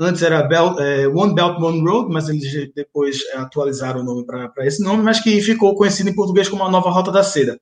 [0.00, 4.66] Antes era Belt, é, One Belt, One Road, mas eles depois atualizaram o nome para
[4.66, 7.60] esse nome, mas que ficou conhecido em português como a Nova Rota da Seda.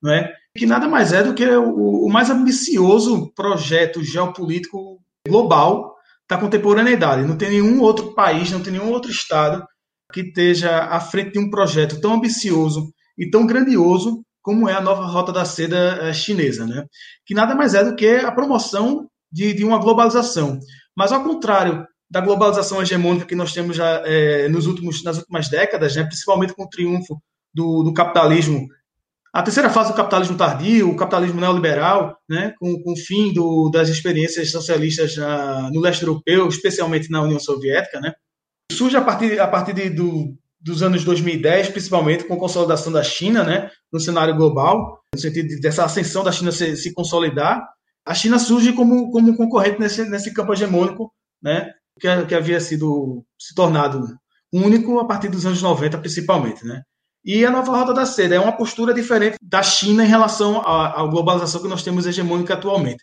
[0.00, 0.32] Não é?
[0.56, 5.94] Que nada mais é do que o, o mais ambicioso projeto geopolítico global
[6.28, 7.26] da contemporaneidade.
[7.26, 9.62] Não tem nenhum outro país, não tem nenhum outro Estado
[10.12, 14.80] que esteja à frente de um projeto tão ambicioso e tão grandioso como é a
[14.80, 16.84] nova Rota da Seda é, chinesa, né?
[17.24, 20.58] que nada mais é do que a promoção de, de uma globalização.
[20.96, 25.48] Mas ao contrário da globalização hegemônica que nós temos já é, nos últimos, nas últimas
[25.48, 27.22] décadas, né, principalmente com o triunfo
[27.54, 28.66] do, do, capitalismo,
[29.32, 33.70] a terceira fase do capitalismo tardio, o capitalismo neoliberal, né, com, com o fim do,
[33.70, 35.16] das experiências socialistas
[35.72, 38.12] no leste europeu, especialmente na União Soviética, né,
[38.70, 43.02] surge a partir, a partir de, do, dos anos 2010, principalmente com a consolidação da
[43.02, 47.66] China né, no cenário global, no sentido dessa ascensão da China se, se consolidar,
[48.04, 51.70] a China surge como, como concorrente nesse, nesse campo hegemônico, né,
[52.00, 54.06] que, que havia sido se tornado
[54.52, 56.64] único a partir dos anos 90, principalmente.
[56.64, 56.82] Né?
[57.24, 61.00] E a nova Rota da Seda é uma postura diferente da China em relação à,
[61.00, 63.02] à globalização que nós temos hegemônica atualmente.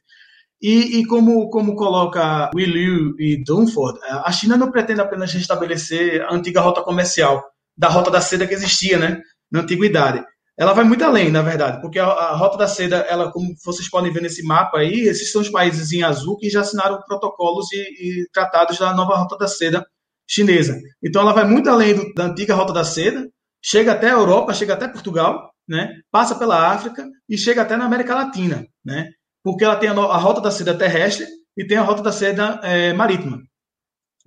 [0.62, 6.22] E, e, como, como coloca Will Liu e Dunford, a China não pretende apenas restabelecer
[6.22, 7.44] a antiga rota comercial
[7.78, 10.24] da Rota da Seda que existia né, na antiguidade
[10.60, 13.90] ela vai muito além, na verdade, porque a, a, Rota da Seda, ela, como vocês
[13.90, 17.72] podem ver nesse mapa aí, esses são os países em azul que já assinaram protocolos
[17.72, 19.88] e, e tratados da nova Rota da Seda,
[20.28, 20.78] chinesa.
[21.02, 23.26] Então ela vai muito além do, da antiga Rota da Seda,
[23.64, 25.94] chega até a Europa, chega até Portugal, né?
[26.12, 29.10] passa pela África e chega até na América Latina, né?
[29.44, 31.26] Porque ela tem a, a Rota da Seda terrestre
[31.58, 33.42] e tem a Rota da Seda é, marítima.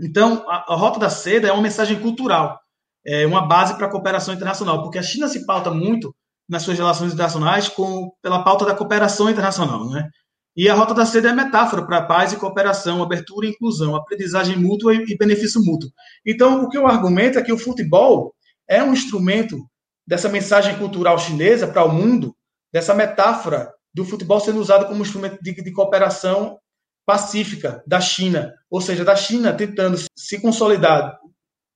[0.00, 2.58] Então, a, a, Rota da Seda é uma mensagem cultural,
[3.04, 6.14] é uma base para a cooperação internacional, porque a China se pauta muito
[6.48, 9.88] nas suas relações internacionais com, pela pauta da cooperação internacional.
[9.88, 10.08] Né?
[10.56, 14.56] E a Rota da Seda é metáfora para paz e cooperação, abertura e inclusão, aprendizagem
[14.56, 15.90] mútua e benefício mútuo.
[16.26, 18.34] Então, o que eu argumento é que o futebol
[18.68, 19.58] é um instrumento
[20.06, 22.34] dessa mensagem cultural chinesa para o mundo,
[22.72, 26.58] dessa metáfora do futebol sendo usado como instrumento de, de cooperação
[27.04, 31.18] pacífica da China, ou seja, da China tentando se consolidar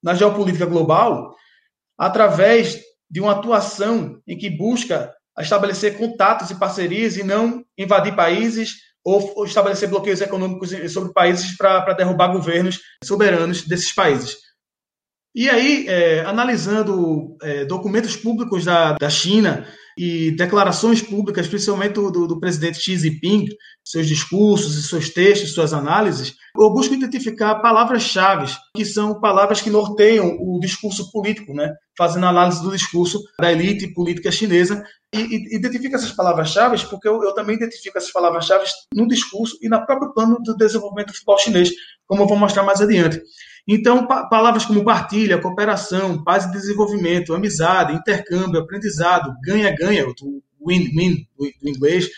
[0.02, 1.34] na geopolítica global
[1.98, 8.76] através de uma atuação em que busca estabelecer contatos e parcerias e não invadir países
[9.04, 14.36] ou estabelecer bloqueios econômicos sobre países para derrubar governos soberanos desses países.
[15.36, 19.66] E aí, é, analisando é, documentos públicos da, da China,
[19.98, 23.46] e declarações públicas, principalmente do, do, presidente Xi Jinping,
[23.82, 30.36] seus discursos, seus textos, suas análises, eu busco identificar palavras-chave, que são palavras que norteiam
[30.38, 31.72] o discurso político, né?
[31.96, 37.22] fazendo análise do discurso da elite política chinesa, e, e identifica essas palavras-chave porque eu,
[37.22, 41.70] eu, também identifico essas palavras-chave no discurso e no próprio plano do desenvolvimento futebol chinês,
[42.06, 43.18] como eu vou mostrar mais adiante.
[43.66, 50.06] Então, pa palavras como partilha, cooperação, paz e desenvolvimento, amizade, intercâmbio, aprendizado, ganha-ganha,
[50.64, 52.08] win-win do inglês,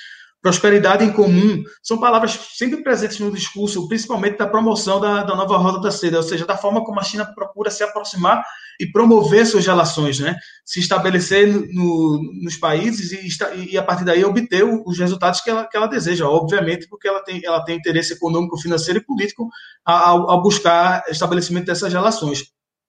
[0.41, 5.57] prosperidade em comum, são palavras sempre presentes no discurso, principalmente da promoção da, da nova
[5.57, 8.45] Rota da Seda, ou seja, da forma como a China procura se aproximar
[8.81, 10.37] e promover suas relações, né?
[10.65, 15.51] se estabelecer no, no, nos países e, e, a partir daí obter os resultados que
[15.51, 19.49] ela, que ela deseja, obviamente, porque ela tem, ela tem interesse econômico, financeiro e político
[19.85, 22.45] ao, ao buscar estabelecimento dessas relações.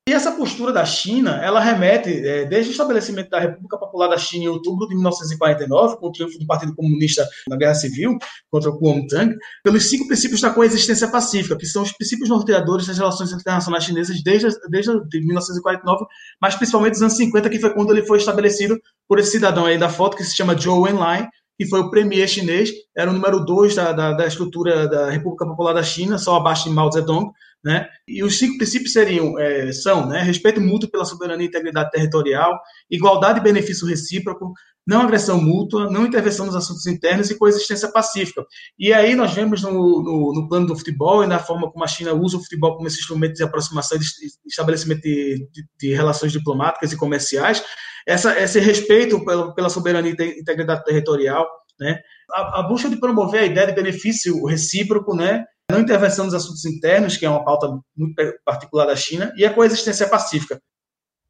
[0.09, 4.17] E essa postura da China, ela remete, é, desde o estabelecimento da República Popular da
[4.17, 8.17] China em outubro de 1949, com o triunfo do Partido Comunista na Guerra Civil
[8.49, 12.97] contra o Kuomintang, pelos cinco princípios da coexistência pacífica, que são os princípios norteadores das
[12.97, 16.05] relações internacionais chinesas desde, desde 1949,
[16.41, 19.77] mas principalmente dos anos 50, que foi quando ele foi estabelecido por esse cidadão aí
[19.77, 23.45] da foto, que se chama Zhou Enlai, que foi o premier chinês, era o número
[23.45, 27.29] dois da, da, da estrutura da República Popular da China, só abaixo de Mao Zedong,
[27.63, 27.87] né?
[28.07, 32.57] E os cinco princípios seriam, é, são né, respeito mútuo pela soberania e integridade territorial,
[32.89, 34.53] igualdade e benefício recíproco,
[34.87, 38.43] não agressão mútua, não intervenção nos assuntos internos e coexistência pacífica.
[38.77, 41.87] E aí nós vemos no, no, no plano do futebol e na forma como a
[41.87, 44.07] China usa o futebol como esse instrumento de aproximação e de
[44.47, 47.63] estabelecimento de, de, de relações diplomáticas e comerciais,
[48.07, 51.47] essa, esse respeito pela, pela soberania e integridade territorial,
[51.79, 51.99] né?
[52.31, 55.45] A, a, busca de promover a ideia de benefício recíproco, né?
[55.69, 59.53] Não intervenção nos assuntos internos, que é uma pauta muito particular da China, e a
[59.53, 60.59] coexistência pacífica.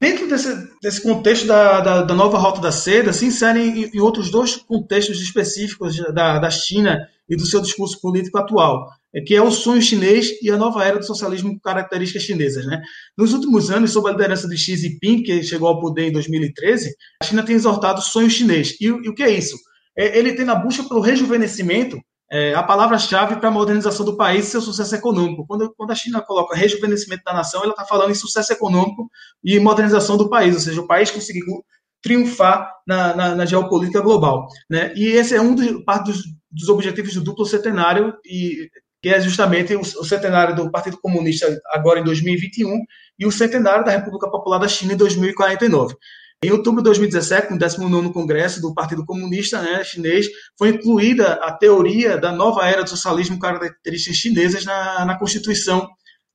[0.01, 0.49] Dentro desse,
[0.81, 4.55] desse contexto da, da, da, nova Rota da Seda, se inserem em, em outros dois
[4.55, 9.51] contextos específicos da, da China e do seu discurso político atual, é que é o
[9.51, 12.65] sonho chinês e a nova era do socialismo com características chinesas.
[12.65, 12.81] Né?
[13.17, 16.95] Nos últimos anos, sob a liderança de Xi Jinping, que chegou ao poder em 2013,
[17.21, 18.77] a China tem exortado o sonho chinês.
[18.79, 19.57] E, e o que é isso?
[19.97, 21.99] É, ele tem na busca pelo rejuvenescimento
[22.31, 25.45] é, a palavra-chave para a modernização do país e seu sucesso econômico.
[25.47, 29.09] Quando, quando a China coloca rejuvenescimento da nação, ela está falando em sucesso econômico
[29.43, 31.63] e modernização do país, ou seja, o país conseguiu
[32.01, 34.47] triunfar na, na, na geopolítica global.
[34.69, 34.93] Né?
[34.95, 38.69] E esse é um dos, parte dos, dos objetivos do duplo centenário, e,
[39.01, 42.79] que é justamente o, o centenário do Partido Comunista agora em 2021
[43.17, 45.95] e o centenário da República Popular da China em 2049.
[46.41, 51.51] Em outubro de 2017, no 19º Congresso do Partido Comunista né, Chinês, foi incluída a
[51.51, 55.85] teoria da nova era do socialismo com características chinesas na, na Constituição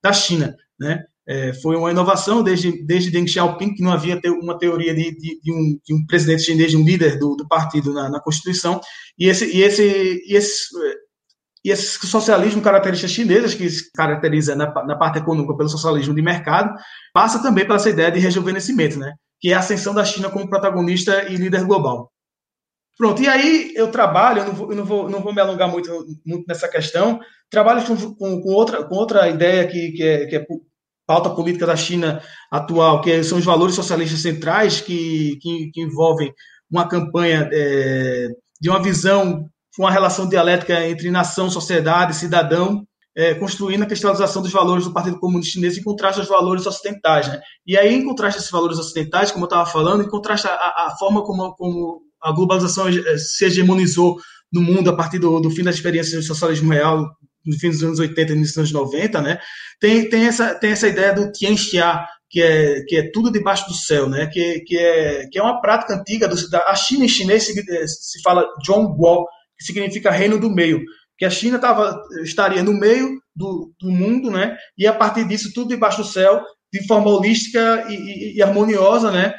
[0.03, 0.55] da China.
[0.79, 1.03] Né?
[1.27, 5.11] É, foi uma inovação desde, desde Deng Xiaoping, que não havia te, uma teoria de,
[5.17, 8.21] de, de, um, de, um, presidente chinês, de um líder do, do partido na, na,
[8.21, 8.79] Constituição,
[9.19, 10.69] e esse, e esse, e esse
[11.65, 16.21] e esse socialismo características chinesas, que se caracteriza na, na, parte econômica pelo socialismo de
[16.21, 16.75] mercado,
[17.11, 19.15] passa também pela essa ideia de rejuvenescimento, né?
[19.41, 22.11] Que é a ascensão da China como protagonista e líder global.
[22.97, 25.69] Pronto, e aí eu trabalho, eu não vou, eu não vou, não vou me alongar
[25.69, 25.91] muito,
[26.25, 27.21] muito nessa questão,
[27.51, 30.47] trabalho com, com, com, outra, com outra ideia que, que, é, que é
[31.07, 36.33] pauta política da China atual, que são os valores socialistas centrais, que, que, que envolvem
[36.71, 38.29] uma campanha é,
[38.61, 44.53] de uma visão, uma relação dialética entre nação, sociedade, cidadão, é, construindo a cristalização dos
[44.53, 47.29] valores do Partido Comunista Chinês em contraste aos valores ocidentais.
[47.29, 47.41] Né?
[47.67, 50.95] E aí, em contraste a esses valores ocidentais, como eu estava falando, em contraste à,
[50.99, 54.17] forma como, como, a globalização é, se hegemonizou
[54.53, 57.07] no mundo a partir do, do fim da experiência do socialismo real
[57.45, 59.39] no fim dos anos 80 e início dos anos 90, né?
[59.79, 63.75] Tem, tem, essa, tem essa ideia do Tianxia, que é, que é tudo debaixo do
[63.75, 64.27] céu, né?
[64.27, 66.27] Que, que, é, que é uma prática antiga.
[66.27, 67.53] Do, da, a China em chinês se,
[67.87, 69.27] se fala Zhongguo,
[69.59, 70.81] que significa reino do meio.
[71.25, 74.59] Que a China tava, estaria no meio do, do mundo, né?
[74.77, 79.11] E a partir disso, tudo debaixo do céu, de forma holística e, e, e harmoniosa,
[79.11, 79.35] né?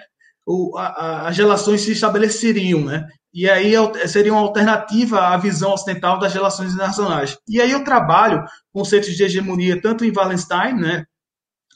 [0.48, 3.08] O, a, as relações se estabeleceriam, né?
[3.32, 3.74] E aí
[4.08, 7.38] seria uma alternativa à visão ocidental das relações internacionais.
[7.48, 8.44] E aí eu trabalho
[8.74, 11.06] conceitos de hegemonia tanto em Wallenstein, né?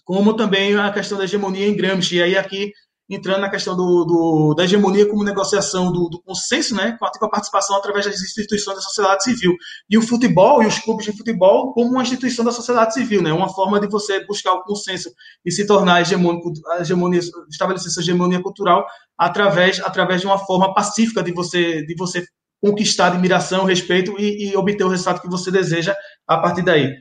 [0.03, 2.15] Como também a questão da hegemonia em Gramsci.
[2.15, 2.71] E aí aqui
[3.09, 7.29] entrando na questão do, do, da hegemonia como negociação do, do, consenso, né, com a
[7.29, 9.55] participação através das instituições da sociedade civil.
[9.89, 13.33] E o futebol e os clubes de futebol como uma instituição da sociedade civil, né,
[13.33, 15.11] uma forma de você buscar o consenso
[15.43, 17.19] e se tornar hegemônico, hegemonia,
[17.49, 18.85] estabelecer sua hegemonia cultural
[19.17, 22.23] através, através de uma forma pacífica de você, de você
[22.61, 25.95] conquistar admiração, respeito e, e obter o resultado que você deseja
[26.27, 26.93] a partir daí.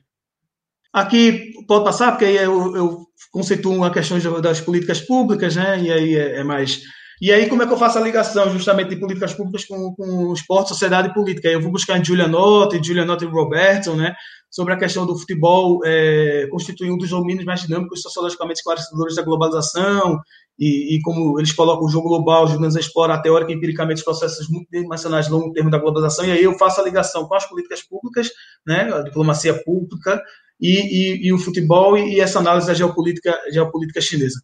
[0.92, 5.80] Aqui pode passar, porque aí eu, eu conceituo uma questão das políticas públicas, né?
[5.80, 6.80] E aí é, é, mais.
[7.20, 10.32] E aí, como é que eu faço a ligação justamente de políticas públicas com, com
[10.32, 11.48] esporte, sociedade e política?
[11.48, 14.14] Eu vou buscar em Julia Notti, Julia Notti e Robertson, né?
[14.50, 19.22] Sobre a questão do futebol é, constituir um dos domínios mais dinâmicos sociologicamente esclarecedores da
[19.22, 20.20] globalização,
[20.58, 24.04] e, e, como eles colocam o jogo global, o Jonas explora teórica e empiricamente os
[24.04, 27.48] processos multidimensionais de longo termo da globalização, e aí eu faço a ligação com as
[27.48, 28.28] políticas públicas,
[28.66, 30.20] né, a diplomacia pública,
[30.60, 34.40] e, e, e o futebol e, essa análise da geopolítica, geopolítica chinesa.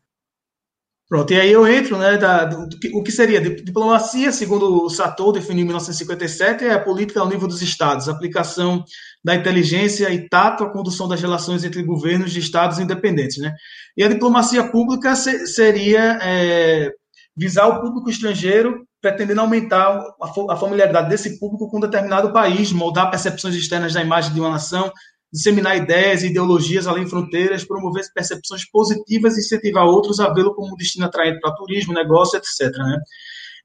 [1.07, 4.89] Pronto, e aí eu entro, né, da, do, do, o que seria diplomacia, segundo o
[4.89, 8.83] Satou definiu em 1957, é a política ao nível dos estados, aplicação
[9.23, 13.55] da inteligência e tato à condução das relações entre governos de estados independentes, né?
[13.95, 16.91] E a diplomacia pública se, seria é,
[17.37, 23.11] visar o público estrangeiro, pretendendo aumentar a, a familiaridade desse público com determinado país, moldar
[23.11, 24.91] percepções externas da imagem de uma nação,
[25.35, 30.73] disseminar ideias e ideologias além fronteiras, promover percepções positivas e incentivar outros a vê-lo como
[30.73, 32.71] um destino atraente para turismo, negócio, etc.
[32.71, 33.01] Né?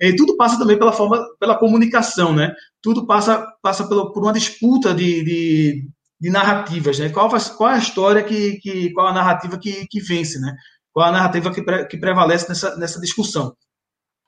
[0.01, 2.55] E tudo passa também pela forma, pela comunicação, né?
[2.81, 7.09] Tudo passa, passa pelo, por uma disputa de, de, de narrativas, né?
[7.09, 10.55] Qual, qual é a história que, que qual a narrativa que, que vence, né?
[10.91, 13.53] Qual a narrativa que, pre, que prevalece nessa, nessa discussão?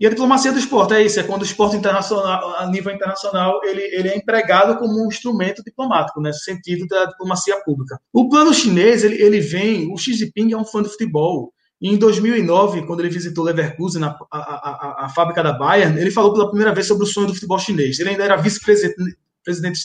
[0.01, 3.61] E a diplomacia do esporte é isso, é quando o esporte internacional, a nível internacional,
[3.63, 7.99] ele, ele é empregado como um instrumento diplomático, nesse sentido da diplomacia pública.
[8.11, 11.87] O plano chinês, ele, ele vem, o Xi Jinping é um fã de futebol, e
[11.87, 16.33] em 2009, quando ele visitou Leverkusen, a, a, a, a, fábrica da Bayern, ele falou
[16.33, 17.99] pela primeira vez sobre o sonho do futebol chinês.
[17.99, 18.95] Ele ainda era vice-presidente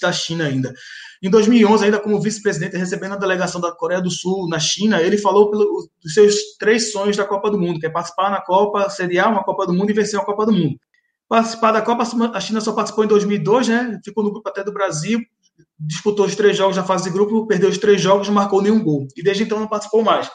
[0.01, 0.73] da China ainda.
[1.23, 5.17] Em 2011, ainda como vice-presidente, recebendo a delegação da Coreia do Sul na China, ele
[5.17, 8.89] falou pelo, dos seus três sonhos da Copa do Mundo, que é participar na Copa,
[8.91, 10.77] sediar uma Copa do Mundo e vencer uma Copa do Mundo.
[11.29, 14.01] Participar da Copa, a China só participou em 2002, né?
[14.05, 15.21] Ficou no grupo até do Brasil,
[15.79, 18.83] disputou os três jogos na fase de grupo, perdeu os três jogos, não marcou nenhum
[18.83, 19.09] gol.
[19.17, 20.31] E desde então não participou mais.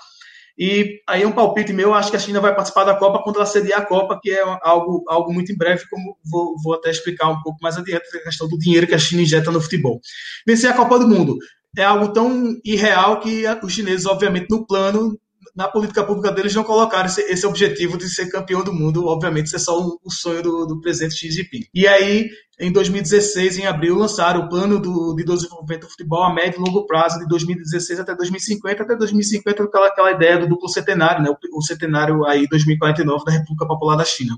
[0.58, 3.46] E aí um palpite meu, acho que a China vai participar da Copa quando ela
[3.46, 7.30] sediar a Copa, que é algo, algo muito em breve, como vou, vou até explicar
[7.30, 10.00] um pouco mais adiante, a questão do dinheiro que a China injeta no futebol.
[10.46, 11.38] Vencer a Copa do Mundo
[11.78, 15.18] é algo tão irreal que os chineses, obviamente, no plano
[15.56, 19.48] na política pública deles não colocaram esse, esse, objetivo de ser campeão do mundo, obviamente,
[19.48, 21.66] isso é só o, o sonho do, do, presidente Xi Jinping.
[21.74, 26.34] E aí, em 2016, em abril, lançaram o plano do, de desenvolvimento do futebol a
[26.34, 30.70] médio e longo prazo, de 2016 até 2050, até 2050, aquela, aquela ideia do duplo
[30.70, 34.38] centenário, né, o, o centenário aí 2049 da República Popular da China.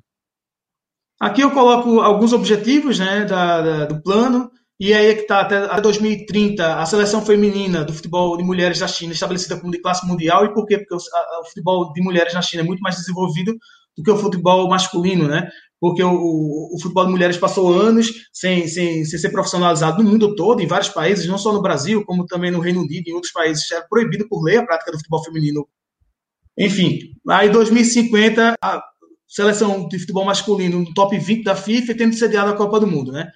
[1.20, 4.52] Aqui eu coloco alguns objetivos né, da, da, do plano,
[4.84, 8.88] e aí é que está, até 2030, a seleção feminina do futebol de mulheres da
[8.88, 10.44] China estabelecida como de classe mundial.
[10.44, 10.78] E por quê?
[10.78, 13.56] Porque o, a, o futebol de mulheres na China é muito mais desenvolvido
[13.96, 15.48] do que o futebol masculino, né?
[15.80, 20.36] Porque o, o, futebol de mulheres passou anos sem, sem, sem, ser profissionalizado no mundo
[20.36, 23.14] todo, em vários países, não só no Brasil, como também no Reino Unido e em
[23.14, 23.72] outros países.
[23.72, 25.66] Era proibido por lei a prática do futebol feminino.
[26.58, 28.84] Enfim, aí em 2050, a
[29.30, 33.14] seleção de futebol masculino no top 20 da FIFA tendo sediado a Copa do Mundo,
[33.14, 33.32] né?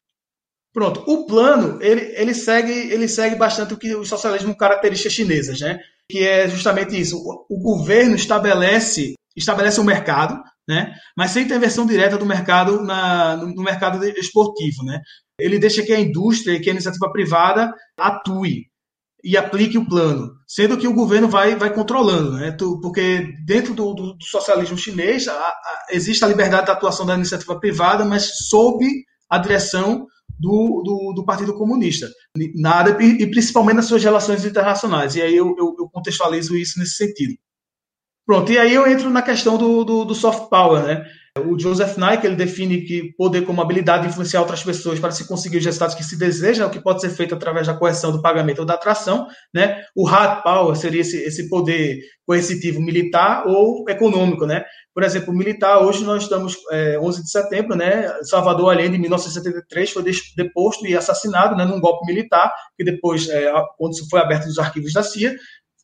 [0.77, 5.59] Pronto, o plano, ele, ele, segue, ele segue bastante o que o socialismo características chinesas,
[5.59, 5.79] né?
[6.07, 7.17] Que é justamente isso.
[7.17, 10.93] O, o governo estabelece, estabelece um mercado, né?
[11.17, 15.01] Mas sem intervenção direta do mercado na, no, mercado esportivo, né?
[15.39, 18.67] Ele deixa que a indústria e que a iniciativa privada atue
[19.23, 22.55] e aplique o plano, sendo que o governo vai, vai controlando, né?
[22.83, 27.15] Porque dentro do, do, do socialismo chinês a, a, existe a liberdade de atuação da
[27.15, 28.85] iniciativa privada, mas sob
[29.27, 30.05] a direção
[30.39, 32.07] do, do, do, Partido Comunista,
[32.55, 35.15] nada e principalmente nas suas relações internacionais.
[35.15, 37.33] E aí eu, eu, eu, contextualizo isso nesse sentido.
[38.25, 41.05] Pronto, e aí eu entro na questão do, do, do soft power, né?
[41.45, 45.27] O Joseph Nye, ele define que poder como habilidade de influenciar outras pessoas para se
[45.27, 48.21] conseguir os resultados que se deseja, o que pode ser feito através da coerção do
[48.21, 49.27] pagamento ou da atração.
[49.53, 49.83] Né?
[49.95, 54.45] O hard power seria esse, esse poder coercitivo militar ou econômico.
[54.45, 54.63] Né?
[54.97, 58.11] Por exemplo, militar, hoje nós estamos é, 11 de setembro, né?
[58.23, 60.03] Salvador Allende, em 1973, foi
[60.35, 64.93] deposto e assassinado né, num golpe militar, que depois, é, quando foi aberto os arquivos
[64.93, 65.35] da CIA,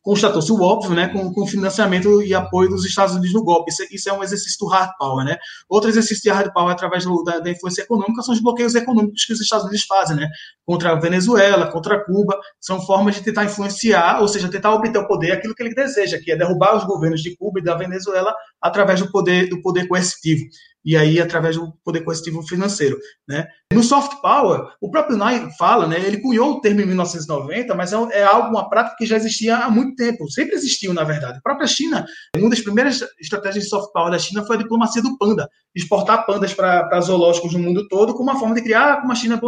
[0.04, 3.70] constatou-se o óbvio, né, com, com financiamento e apoio dos Estados Unidos no golpe.
[3.70, 5.38] Isso, isso, é um exercício do hard power, né?
[5.66, 9.24] Outro exercício de hard power através do, da, da, influência econômica são os bloqueios econômicos
[9.24, 10.28] que os Estados Unidos fazem, né?
[10.66, 15.08] Contra a Venezuela, contra Cuba, são formas de tentar influenciar, ou seja, tentar obter o
[15.08, 18.34] poder, aquilo que ele deseja, que é derrubar os governos de Cuba e da Venezuela
[18.60, 20.44] através do poder do poder coercitivo
[20.84, 23.46] e aí através do poder coercitivo financeiro, né?
[23.72, 25.98] No soft power, o próprio Nye fala, né?
[25.98, 29.56] Ele cunhou o termo em 1990, mas é, é algo uma prática que já existia
[29.56, 31.38] há muito tempo, sempre existiu na verdade.
[31.38, 32.04] A própria China,
[32.36, 36.24] uma das primeiras estratégias de soft power da China foi a diplomacia do panda, exportar
[36.24, 39.40] pandas para zoológicos no mundo todo, como uma forma de criar como a China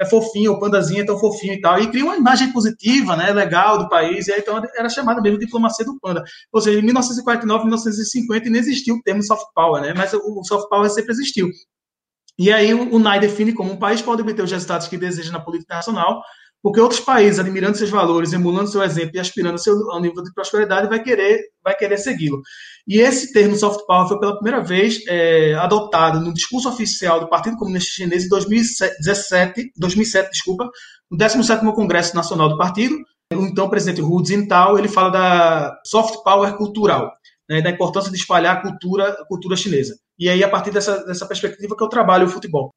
[0.00, 3.30] é fofinha, o pandazinho é tão fofinho e tal, e cria uma imagem positiva, né?
[3.32, 6.24] Legal do país, e aí, então era chamada mesmo de diplomacia do panda.
[6.52, 9.92] Ou seja, em 1949, 1950 não existiu o termo soft power, né?
[9.94, 11.50] Mas o soft power power sempre existiu.
[12.38, 15.40] E aí o, NAI define como um país pode obter os resultados que deseja na
[15.40, 16.22] política nacional,
[16.62, 20.32] porque outros países, admirando seus valores, emulando seu exemplo e aspirando seu, ao nível de
[20.34, 22.42] prosperidade, vai querer, vai querer segui-lo.
[22.86, 27.28] E esse termo soft power foi pela primeira vez é, adotado no discurso oficial do
[27.28, 30.68] Partido Comunista Chinês em 2017, 2007, desculpa,
[31.10, 32.96] no 17º Congresso Nacional do Partido.
[33.32, 37.12] O então presidente Hu Jintao, ele fala da soft power cultural,
[37.48, 39.96] né, da importância de espalhar a cultura, a cultura chinesa.
[40.18, 42.70] E aí, a partir dessa, dessa perspectiva que eu trabalho o futebol.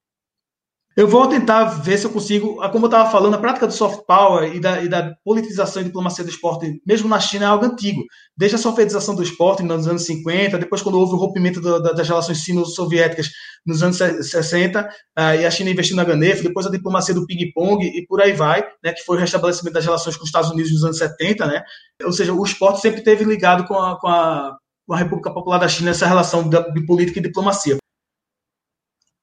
[1.00, 4.02] Eu vou tentar ver se eu consigo, como eu estava falando, a prática do soft
[4.06, 7.64] power e da, e da, politização e diplomacia do esporte, mesmo na China, é algo
[7.64, 8.04] antigo.
[8.36, 12.06] Desde a sovietização do esporte nos anos 50, depois quando houve o rompimento do, das
[12.06, 13.30] relações sino-soviéticas
[13.66, 17.26] nos anos 60, uh, ah, e a China investiu na Ganef, depois a diplomacia do
[17.26, 20.52] ping-pong e por aí vai, né, que foi o restabelecimento das relações com os Estados
[20.52, 21.64] Unidos nos anos 70, né?
[22.04, 24.58] Ou seja, o esporte sempre teve ligado com a, com a
[24.90, 27.78] com a República Popular da China essa relação de política e diplomacia.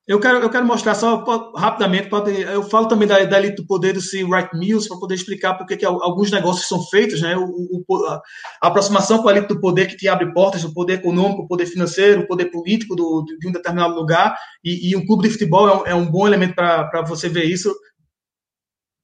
[0.07, 1.25] Eu quero, eu quero mostrar só
[1.57, 2.09] rapidamente,
[2.53, 4.23] eu falo também da, da elite do poder do C.
[4.23, 7.37] Wright Mills, para poder explicar por que alguns negócios são feitos, né?
[7.37, 8.23] O, o, a,
[8.63, 11.67] aproximação com a elite do poder que te abre portas, o poder econômico, o poder
[11.67, 15.69] financeiro, o poder político do, de um determinado lugar, e, e um clube de futebol
[15.69, 17.75] é um, é um bom elemento para você ver isso.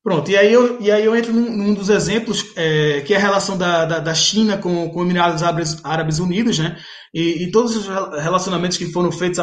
[0.02, 3.16] Pronto, e aí eu, e aí eu entro num, num dos exemplos, é, que é
[3.16, 6.76] a relação da, da, da, China com, com Emirados Árabes, Árabes Unidos, né?
[7.14, 9.38] E, e, todos os relacionamentos que foram feitos,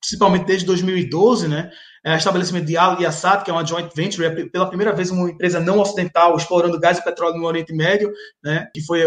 [0.00, 1.70] principalmente desde 2012, né?
[2.04, 5.30] É, estabelecimento de Al Yassat, que é uma joint venture, é pela primeira vez uma
[5.30, 8.10] empresa não ocidental explorando gás e petróleo no Oriente Médio,
[8.42, 8.68] né?
[8.74, 9.04] Que foi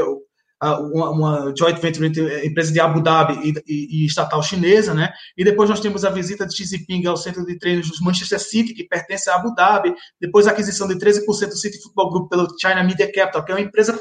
[0.61, 5.09] uma, uma, joint venture entre empresa de Abu Dhabi e, e, e, estatal chinesa, né?
[5.37, 8.39] E depois nós temos a visita de Xi Jinping ao centro de treinos do Manchester
[8.39, 12.29] City, que pertence a Abu Dhabi, depois a aquisição de 13% do City Football Group
[12.29, 13.99] pelo China Media Capital, que é uma empresa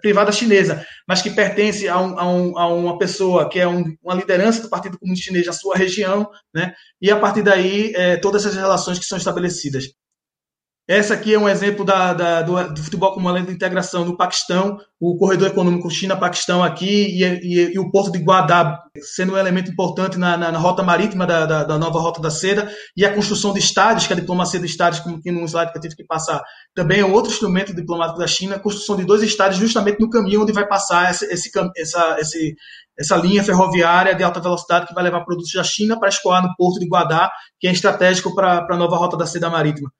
[0.00, 3.94] privada chinesa, mas que pertence a, um, a, um, a uma pessoa que é um,
[4.02, 6.74] uma liderança do Partido Comunista Chinês na sua região, né?
[7.00, 9.84] E a partir daí, é, todas essas relações que são estabelecidas.
[10.86, 14.18] Essa aqui é um exemplo da, da do, do, futebol como além da integração no
[14.18, 19.38] Paquistão, o corredor econômico China-Paquistão aqui e, e, e, o porto de Guadab sendo um
[19.38, 23.02] elemento importante na, na, na rota marítima da, da, da, nova rota da seda e
[23.02, 25.80] a construção de estádios, que a diplomacia de estádios, como aqui num slide que eu
[25.80, 26.42] tive que passar,
[26.74, 30.42] também é outro instrumento diplomático da China, a construção de dois estádios justamente no caminho
[30.42, 32.54] onde vai passar esse, essa, esse,
[32.98, 36.54] essa linha ferroviária de alta velocidade que vai levar produtos da China para escoar no
[36.56, 39.90] porto de Guadá, que é estratégico para a nova rota da seda marítima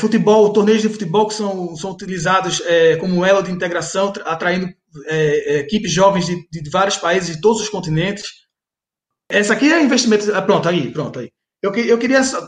[0.00, 4.68] futebol, torneios de futebol que são, são utilizados é, como elo de integração, atraindo
[5.06, 8.24] é, é, equipes jovens de, de, vários países, de todos os continentes.
[9.28, 10.34] Essa aqui é investimento.
[10.34, 11.30] Ah, pronto, aí, pronto, aí.
[11.62, 12.22] Eu, eu queria.
[12.22, 12.46] Só,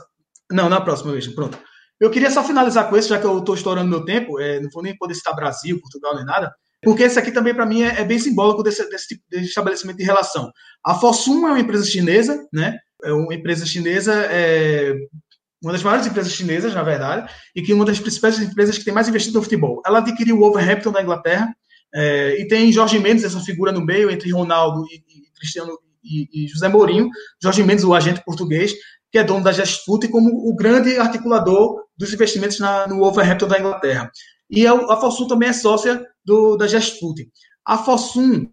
[0.50, 1.58] não, na próxima vez, pronto.
[2.00, 4.68] Eu queria só finalizar com isso, já que eu estou estourando meu tempo, é, não
[4.70, 6.52] vou nem poder citar Brasil, Portugal, nem nada,
[6.84, 9.96] porque esse aqui também, para mim, é, é, bem simbólico desse, desse tipo de estabelecimento
[9.96, 10.50] de relação.
[10.84, 12.78] A Fossum é uma empresa chinesa, né?
[13.02, 14.94] É uma empresa chinesa é,
[15.64, 18.92] uma das maiores empresas chinesas, na verdade, e que uma das principais empresas que tem
[18.92, 19.80] mais investido no futebol.
[19.84, 21.54] Ela adquiriu o Wolverhampton na Inglaterra
[21.94, 26.44] é, e tem Jorge Mendes, essa figura no meio entre Ronaldo e, e Cristiano e,
[26.44, 27.08] e, José Mourinho.
[27.42, 28.74] Jorge Mendes, o agente português,
[29.10, 33.48] que é dono da Gestfoot e como o grande articulador dos investimentos na, no Wolverhampton
[33.48, 34.10] da Inglaterra.
[34.50, 37.26] E a, a Fossum também é sócia do, da Gestfoot.
[37.64, 38.46] A Fossum,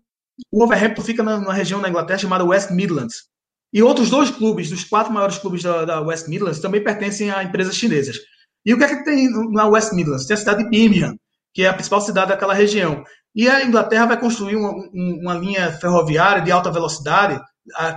[0.50, 3.31] o Wolverhampton fica na, na região da Inglaterra chamada West Midlands.
[3.74, 7.44] E outros dois clubes, dos quatro maiores clubes da, da, West Midlands, também pertencem a
[7.44, 8.18] empresas chinesas.
[8.66, 10.26] E o que é que tem na West Midlands?
[10.26, 11.16] Tem a cidade de Birmingham,
[11.54, 13.04] que é a principal cidade daquela região.
[13.34, 17.40] E a Inglaterra vai construir uma, uma linha ferroviária de alta velocidade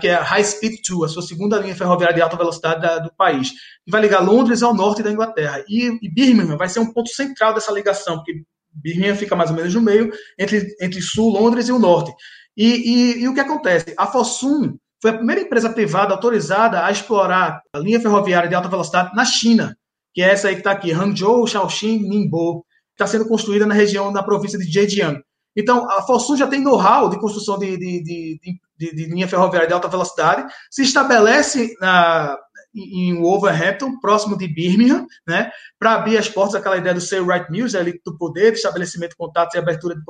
[0.01, 2.99] que é a High Speed 2, a sua segunda linha ferroviária de alta velocidade da,
[2.99, 5.65] do país, que vai ligar Londres ao norte da Inglaterra.
[5.69, 9.57] E, e Birmingham vai ser um ponto central dessa ligação, porque Birmingham fica mais ou
[9.57, 12.13] menos no meio, entre, entre sul, Londres e o norte.
[12.57, 13.95] E, e, e o que acontece?
[13.97, 18.71] A Fosun foi a primeira empresa privada autorizada a explorar a linha ferroviária de alta
[18.71, 19.77] velocidade na China,
[20.15, 24.11] que é essa aí que está aqui, Hangzhou, Shaoxing, Ningbo, está sendo construída na região,
[24.11, 25.21] na província de Zhejiang.
[25.55, 28.41] Então, a Fosun já tem know-how de construção de, de, de,
[28.79, 32.39] de, de linha ferroviária de alta velocidade, se estabelece na,
[32.75, 37.53] em Wolverhampton, próximo de Birmingham, né, para abrir as portas aquela ideia do Say Right
[37.53, 40.01] News, ali do poder, de estabelecimento de contatos e abertura de,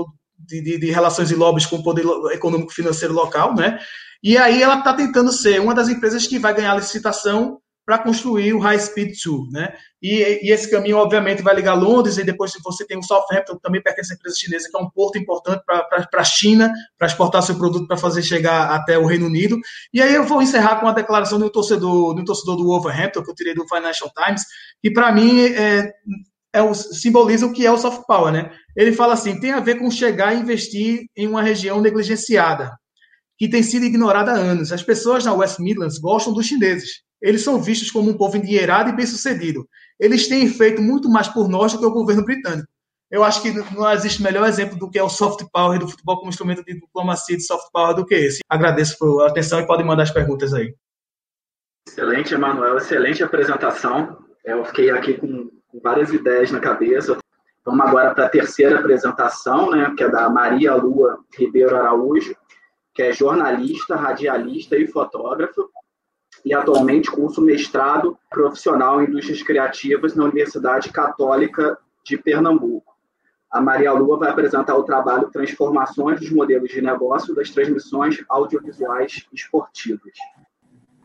[0.47, 3.79] de, de, relações e lobbies com o poder econômico financeiro local, né,
[4.23, 7.99] e aí ela está tentando ser uma das empresas que vai ganhar a licitação para
[7.99, 9.75] construir o High Speed 2, né?
[10.03, 13.83] E, e, esse caminho, obviamente, vai ligar Londres, e depois você tem o Southampton, também
[13.83, 17.57] pertence à empresa chinesa, que é um porto importante para a China, para exportar seu
[17.57, 19.59] produto, para fazer chegar até o Reino Unido.
[19.93, 23.31] E aí eu vou encerrar com a declaração do torcedor, do torcedor do Wolverhampton, que
[23.31, 24.45] eu tirei do Financial Times,
[24.83, 25.93] que para mim é,
[26.55, 28.51] é o, simboliza o que é o soft power, né?
[28.77, 32.73] Ele fala assim, tem a ver com chegar e investir em uma região negligenciada,
[33.39, 34.73] que tem sido ignorada há anos.
[34.73, 38.91] As pessoas na West Midlands gostam dos chineses eles são vistos como um povo endinheirado
[38.91, 39.67] e bem-sucedido.
[39.99, 42.69] Eles têm feito muito mais por nós do que o governo britânico.
[43.11, 46.19] Eu acho que não existe melhor exemplo do que é o soft power do futebol
[46.19, 48.41] como instrumento de diplomacia de soft power do que esse.
[48.47, 50.75] Agradeço por atenção e podem mandar as perguntas aí.
[51.89, 52.77] Excelente, Emanuel.
[52.77, 54.19] Excelente apresentação.
[54.45, 55.49] Eu fiquei aqui com,
[55.83, 57.17] várias ideias na cabeça.
[57.65, 62.37] Vamos agora para a terceira apresentação, né, que é da Maria Lua Ribeiro Araújo,
[62.93, 65.65] que é jornalista, radialista e fotógrafa
[66.45, 72.95] e atualmente curso mestrado profissional em indústrias criativas na Universidade Católica de Pernambuco.
[73.51, 79.27] A Maria Lua vai apresentar o trabalho Transformações dos Modelos de Negócio das Transmissões Audiovisuais
[79.33, 80.13] Esportivas.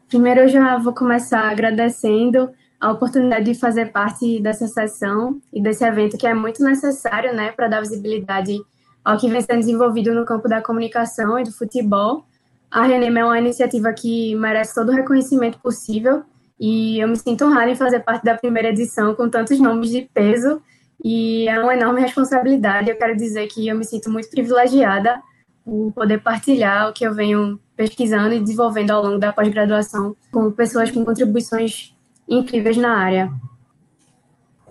[0.09, 5.83] Primeiro, eu já vou começar agradecendo a oportunidade de fazer parte dessa sessão e desse
[5.83, 8.57] evento que é muito necessário né, para dar visibilidade
[9.03, 12.25] ao que vem sendo desenvolvido no campo da comunicação e do futebol
[12.71, 16.23] a Renem é uma iniciativa que merece todo o reconhecimento possível
[16.59, 20.07] e eu me sinto honrada em fazer parte da primeira edição com tantos nomes de
[20.13, 20.61] peso
[21.03, 22.89] e é uma enorme responsabilidade.
[22.89, 25.19] Eu quero dizer que eu me sinto muito privilegiada
[25.65, 30.51] por poder partilhar o que eu venho pesquisando e desenvolvendo ao longo da pós-graduação com
[30.51, 31.95] pessoas com contribuições
[32.29, 33.31] incríveis na área.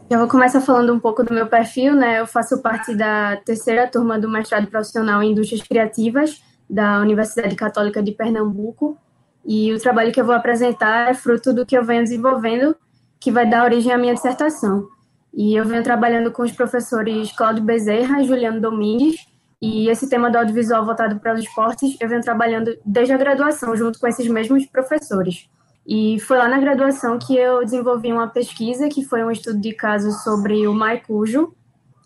[0.08, 2.20] Eu vou começar falando um pouco do meu perfil, né?
[2.20, 8.02] Eu faço parte da terceira turma do mestrado profissional em indústrias criativas da Universidade Católica
[8.02, 8.96] de Pernambuco.
[9.44, 12.74] E o trabalho que eu vou apresentar é fruto do que eu venho desenvolvendo,
[13.20, 14.88] que vai dar origem à minha dissertação.
[15.34, 19.26] E eu venho trabalhando com os professores Cláudio Bezerra e Juliano Domingues,
[19.60, 23.76] e esse tema do audiovisual voltado para os esportes, eu venho trabalhando desde a graduação,
[23.76, 25.48] junto com esses mesmos professores.
[25.88, 29.72] E foi lá na graduação que eu desenvolvi uma pesquisa, que foi um estudo de
[29.72, 31.54] caso sobre o Maicujo,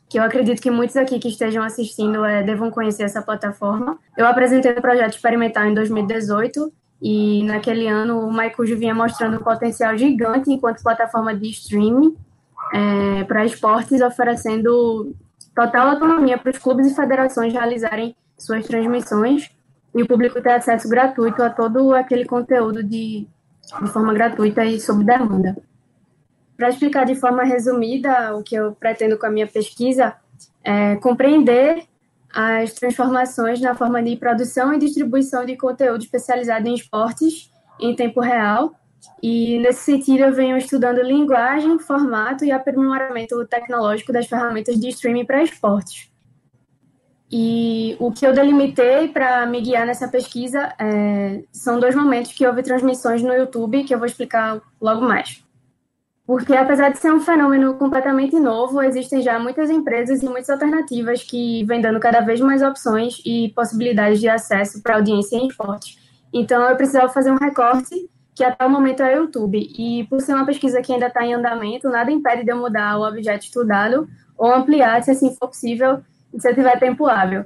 [0.08, 3.98] que eu acredito que muitos aqui que estejam assistindo é, devam conhecer essa plataforma.
[4.16, 6.72] Eu apresentei o projeto experimental em 2018
[7.02, 12.16] e naquele ano o Maicujo vinha mostrando um potencial gigante enquanto plataforma de streaming
[12.72, 15.12] é, para esportes, oferecendo
[15.56, 19.50] total autonomia para os clubes e federações realizarem suas transmissões
[19.92, 23.26] e o público ter acesso gratuito a todo aquele conteúdo de,
[23.82, 25.56] de forma gratuita e sob demanda.
[26.56, 30.14] Para explicar de forma resumida o que eu pretendo com a minha pesquisa,
[30.62, 31.84] é compreender
[32.32, 37.50] as transformações na forma de produção e distribuição de conteúdo especializado em esportes
[37.80, 38.74] em tempo real.
[39.22, 45.24] E, nesse sentido, eu venho estudando linguagem, formato e aprimoramento tecnológico das ferramentas de streaming
[45.24, 46.11] para esportes.
[47.34, 52.46] E o que eu delimitei para me guiar nessa pesquisa é, são dois momentos que
[52.46, 55.42] houve transmissões no YouTube, que eu vou explicar logo mais.
[56.26, 61.22] Porque, apesar de ser um fenômeno completamente novo, existem já muitas empresas e muitas alternativas
[61.22, 65.98] que vêm dando cada vez mais opções e possibilidades de acesso para audiência em esportes.
[66.34, 69.58] Então, eu precisava fazer um recorte, que até o momento é o YouTube.
[69.58, 72.98] E, por ser uma pesquisa que ainda está em andamento, nada impede de eu mudar
[72.98, 74.06] o objeto estudado
[74.36, 76.02] ou ampliar, se assim for possível,
[76.38, 77.44] se eu tiver tempo hábil.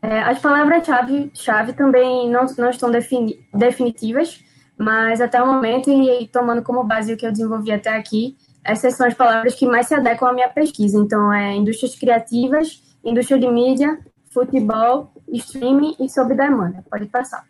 [0.00, 4.42] É, as palavras-chave chave também não, não estão defini definitivas,
[4.78, 8.94] mas até o momento, e tomando como base o que eu desenvolvi até aqui, essas
[8.94, 10.98] são as palavras que mais se adequam à minha pesquisa.
[10.98, 13.98] Então, é indústrias criativas, indústria de mídia,
[14.32, 16.84] futebol, streaming e sob demanda.
[16.88, 17.44] Pode passar.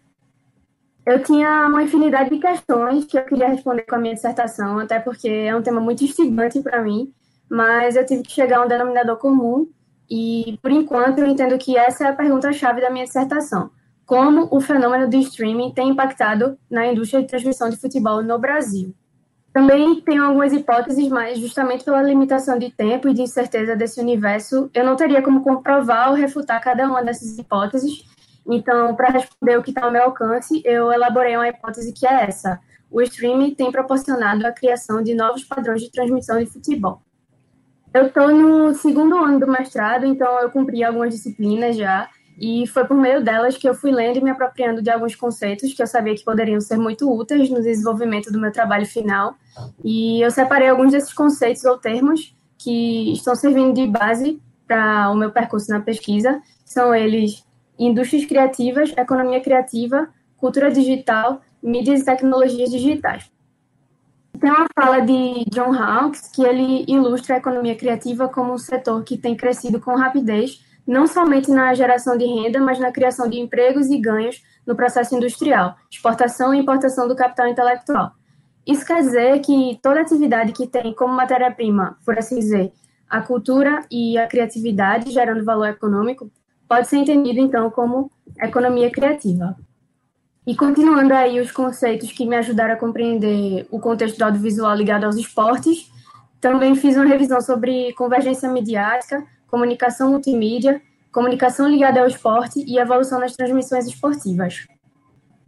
[1.05, 4.99] Eu tinha uma infinidade de questões que eu queria responder com a minha dissertação, até
[4.99, 7.13] porque é um tema muito instigante para mim,
[7.51, 9.67] mas eu tive que chegar a um denominador comum
[10.11, 13.71] e, por enquanto, eu entendo que essa é a pergunta-chave da minha dissertação
[14.09, 18.95] como o fenômeno do streaming tem impactado na indústria de transmissão de futebol no Brasil.
[19.53, 24.71] Também tenho algumas hipóteses, mas justamente pela limitação de tempo e de incerteza desse universo,
[24.73, 28.03] eu não teria como comprovar ou refutar cada uma dessas hipóteses.
[28.49, 32.25] Então, para responder o que está ao meu alcance, eu elaborei uma hipótese que é
[32.25, 32.59] essa:
[32.91, 37.03] o streaming tem proporcionado a criação de novos padrões de transmissão de futebol.
[37.93, 42.09] Eu estou no segundo ano do mestrado, então eu cumpri algumas disciplinas já,
[42.41, 45.75] e foi por meio delas que eu fui lendo e me apropriando de alguns conceitos
[45.75, 49.35] que eu sabia que poderiam ser muito úteis no desenvolvimento do meu trabalho final.
[49.85, 55.17] E eu separei alguns desses conceitos ou termos que estão servindo de base para o
[55.17, 56.41] meu percurso na pesquisa.
[56.65, 57.45] São eles
[57.77, 63.29] indústrias criativas, economia criativa, cultura digital, mídias e tecnologias digitais.
[64.41, 69.03] Tem uma fala de John Hawkes que ele ilustra a economia criativa como um setor
[69.03, 73.39] que tem crescido com rapidez, não somente na geração de renda, mas na criação de
[73.39, 78.13] empregos e ganhos no processo industrial, exportação e importação do capital intelectual.
[78.67, 82.73] Isso quer dizer que toda atividade que tem como matéria-prima, por assim dizer,
[83.09, 86.31] a cultura e a criatividade gerando valor econômico,
[86.69, 88.11] pode ser entendido então como
[88.41, 89.57] economia criativa.
[90.49, 95.05] E continuando aí os conceitos que me ajudaram a compreender o contexto do audiovisual ligado
[95.05, 95.93] aos esportes,
[96.41, 100.81] também fiz uma revisão sobre convergência midiática, comunicação multimídia,
[101.13, 104.67] comunicação ligada ao esporte e evolução das transmissões esportivas.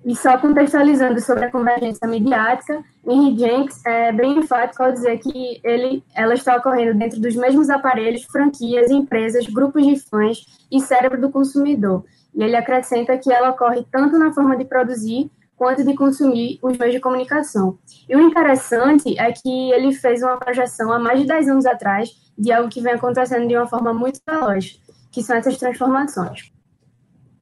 [0.05, 5.63] E só contextualizando sobre a convergência midiática, Henry Jenks é bem enfático ao dizer que
[5.65, 11.19] ele, ela está ocorrendo dentro dos mesmos aparelhos, franquias, empresas, grupos de fãs e cérebro
[11.19, 12.05] do consumidor,
[12.35, 16.79] e ele acrescenta que ela ocorre tanto na forma de produzir quanto de consumir os
[16.79, 17.79] meios de comunicação.
[18.09, 22.09] E o interessante é que ele fez uma projeção há mais de 10 anos atrás
[22.39, 24.81] de algo que vem acontecendo de uma forma muito veloz,
[25.13, 26.51] que são essas transformações.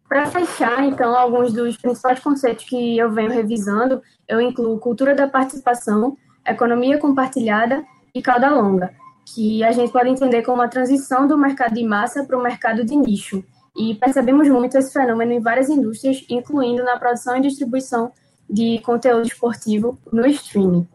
[0.08, 5.28] Para fechar, então, alguns dos principais conceitos que eu venho revisando, eu incluo cultura da
[5.28, 8.90] participação, economia compartilhada e cauda longa,
[9.32, 12.84] que a gente pode entender como a transição do mercado de massa para o mercado
[12.84, 13.44] de nicho,
[13.78, 18.10] e percebemos muito esse fenômeno em várias indústrias, incluindo na produção e distribuição
[18.50, 20.88] de conteúdo esportivo no streaming.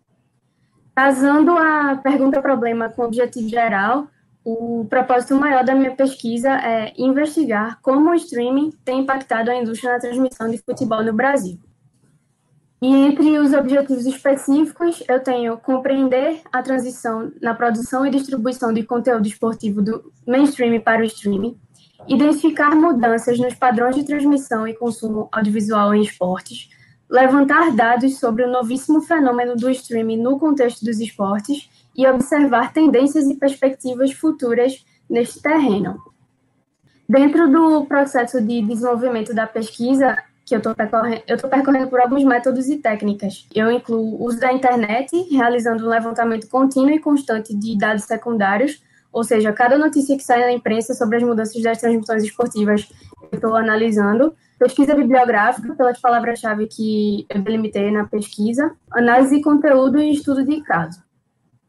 [0.93, 4.07] Casando a pergunta-problema com o objetivo geral,
[4.43, 9.93] o propósito maior da minha pesquisa é investigar como o streaming tem impactado a indústria
[9.93, 11.57] na transmissão de futebol no Brasil.
[12.81, 18.84] E entre os objetivos específicos, eu tenho compreender a transição na produção e distribuição de
[18.84, 21.57] conteúdo esportivo do mainstream para o streaming,
[22.08, 26.70] identificar mudanças nos padrões de transmissão e consumo audiovisual em esportes,
[27.10, 33.26] levantar dados sobre o novíssimo fenômeno do streaming no contexto dos esportes e observar tendências
[33.26, 35.97] e perspectivas futuras neste terreno.
[37.08, 42.24] Dentro do processo de desenvolvimento da pesquisa, que eu estou percorrendo, eu percorrendo por alguns
[42.24, 43.47] métodos e técnicas.
[43.54, 48.82] Eu incluo o uso da internet, realizando um levantamento contínuo e constante de dados secundários,
[49.14, 52.91] ou seja, cada notícia que sai na imprensa sobre as mudanças das transmissões esportivas,
[53.22, 54.36] eu estou analisando.
[54.57, 58.76] Pesquisa bibliográfica, pelas palavras-chave que eu delimitei na pesquisa.
[58.91, 61.03] Análise de conteúdo e estudo de caso.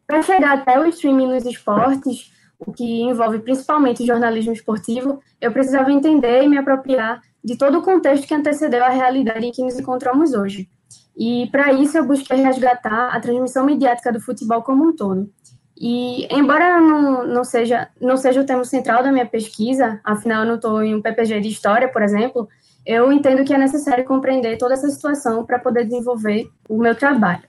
[0.07, 5.53] Para chegar até o streaming nos esportes, o que envolve principalmente o jornalismo esportivo, eu
[5.53, 9.63] precisava entender e me apropriar de todo o contexto que antecedeu a realidade em que
[9.63, 10.69] nos encontramos hoje.
[11.17, 15.31] E para isso eu busquei resgatar a transmissão mediática do futebol como um todo.
[15.77, 20.49] E, embora não, não, seja, não seja o tema central da minha pesquisa, afinal eu
[20.49, 22.49] não estou em um PPG de História, por exemplo,
[22.87, 27.43] eu entendo que é necessário compreender toda essa situação para poder desenvolver o meu trabalho.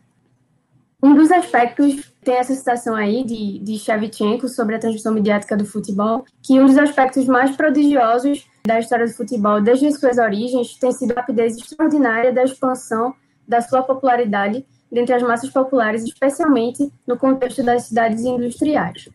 [1.04, 5.66] Um dos aspectos, tem essa citação aí de, de Shevchenko sobre a transmissão mediática do
[5.66, 10.76] futebol, que um dos aspectos mais prodigiosos da história do futebol desde as suas origens
[10.80, 13.14] tem sido a rapidez extraordinária da expansão
[13.48, 14.66] da sua popularidade
[14.96, 19.10] dentre as massas populares, especialmente no contexto das cidades industriais.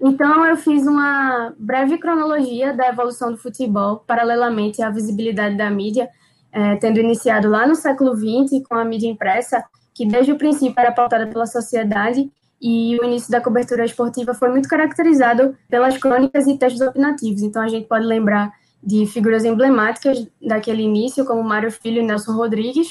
[0.00, 6.08] Então, eu fiz uma breve cronologia da evolução do futebol, paralelamente à visibilidade da mídia,
[6.52, 10.74] é, tendo iniciado lá no século XX com a mídia impressa, que desde o princípio
[10.76, 12.30] era pautada pela sociedade,
[12.60, 17.42] e o início da cobertura esportiva foi muito caracterizado pelas crônicas e textos opinativos.
[17.42, 22.32] Então, a gente pode lembrar de figuras emblemáticas daquele início, como Mário Filho e Nelson
[22.32, 22.88] Rodrigues,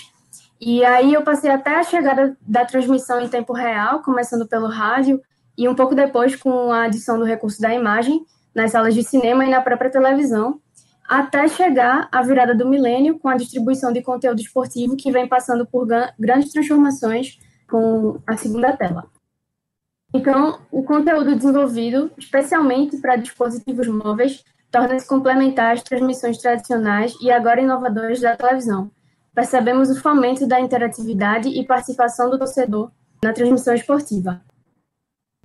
[0.59, 5.21] e aí eu passei até a chegada da transmissão em tempo real, começando pelo rádio,
[5.57, 9.45] e um pouco depois com a adição do recurso da imagem nas salas de cinema
[9.45, 10.59] e na própria televisão,
[11.07, 15.65] até chegar à virada do milênio com a distribuição de conteúdo esportivo que vem passando
[15.65, 15.87] por
[16.19, 17.39] grandes transformações
[17.69, 19.05] com a segunda tela.
[20.13, 27.61] Então, o conteúdo desenvolvido especialmente para dispositivos móveis torna-se complementar às transmissões tradicionais e agora
[27.61, 28.91] inovadoras da televisão.
[29.37, 32.89] Percebemos o fomento da interatividade e participação do torcedor
[33.23, 34.41] na transmissão esportiva.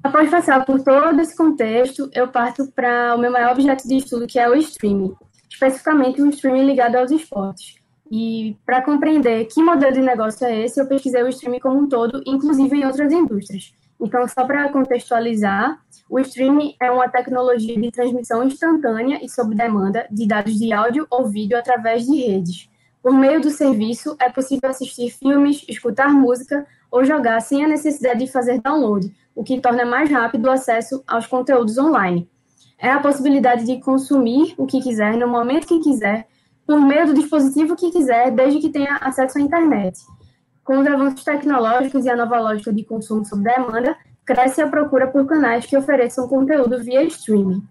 [0.02, 4.26] Após passar por todo esse contexto, eu parto para o meu maior objeto de estudo,
[4.26, 5.14] que é o streaming,
[5.46, 7.74] especificamente o streaming ligado aos esportes.
[8.10, 11.86] E para compreender que modelo de negócio é esse, eu pesquisei o streaming como um
[11.86, 13.74] todo, inclusive em outras indústrias.
[14.00, 15.78] Então, só para contextualizar,
[16.08, 21.06] o streaming é uma tecnologia de transmissão instantânea e sob demanda de dados de áudio
[21.10, 22.71] ou vídeo através de redes.
[23.02, 28.24] Por meio do serviço, é possível assistir filmes, escutar música ou jogar sem a necessidade
[28.24, 32.28] de fazer download, o que torna mais rápido o acesso aos conteúdos online.
[32.78, 36.28] É a possibilidade de consumir o que quiser, no momento que quiser,
[36.66, 39.98] por meio do dispositivo que quiser, desde que tenha acesso à internet.
[40.62, 45.08] Com os avanços tecnológicos e a nova lógica de consumo sob demanda, cresce a procura
[45.08, 47.62] por canais que ofereçam conteúdo via streaming.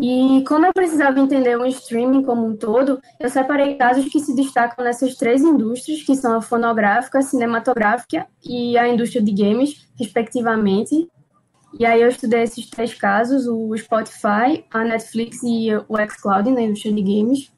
[0.00, 4.34] E como eu precisava entender o streaming como um todo, eu separei casos que se
[4.36, 9.88] destacam nessas três indústrias, que são a fonográfica, a cinematográfica e a indústria de games,
[9.98, 11.08] respectivamente.
[11.78, 16.62] E aí eu estudei esses três casos, o Spotify, a Netflix e o xCloud na
[16.62, 17.52] indústria de games.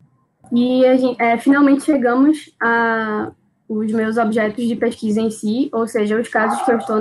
[0.53, 3.32] E gente, é, finalmente chegamos a
[3.68, 6.97] os meus objetos de pesquisa em si, ou seja, os casos que eu estou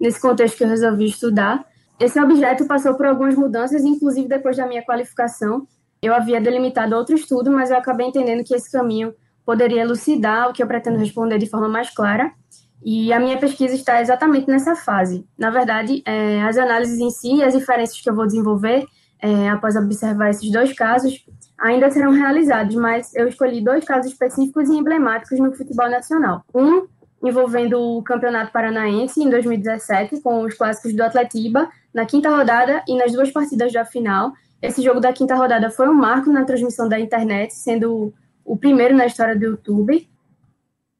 [0.00, 1.66] nesse contexto que eu resolvi estudar.
[2.00, 5.68] Esse objeto passou por algumas mudanças, inclusive depois da minha qualificação.
[6.00, 10.52] Eu havia delimitado outro estudo, mas eu acabei entendendo que esse caminho poderia elucidar o
[10.54, 12.32] que eu pretendo responder de forma mais clara.
[12.82, 15.26] E a minha pesquisa está exatamente nessa fase.
[15.38, 18.86] Na verdade, é, as análises em si e as diferenças que eu vou desenvolver
[19.20, 21.22] é, após observar esses dois casos
[21.58, 26.42] ainda serão realizados, mas eu escolhi dois casos específicos e emblemáticos no futebol nacional.
[26.54, 26.86] Um
[27.22, 32.96] envolvendo o Campeonato Paranaense em 2017, com os clássicos do Atletiba, na quinta rodada e
[32.96, 34.32] nas duas partidas da final.
[34.62, 38.12] Esse jogo da quinta rodada foi um marco na transmissão da internet, sendo
[38.44, 40.08] o primeiro na história do YouTube.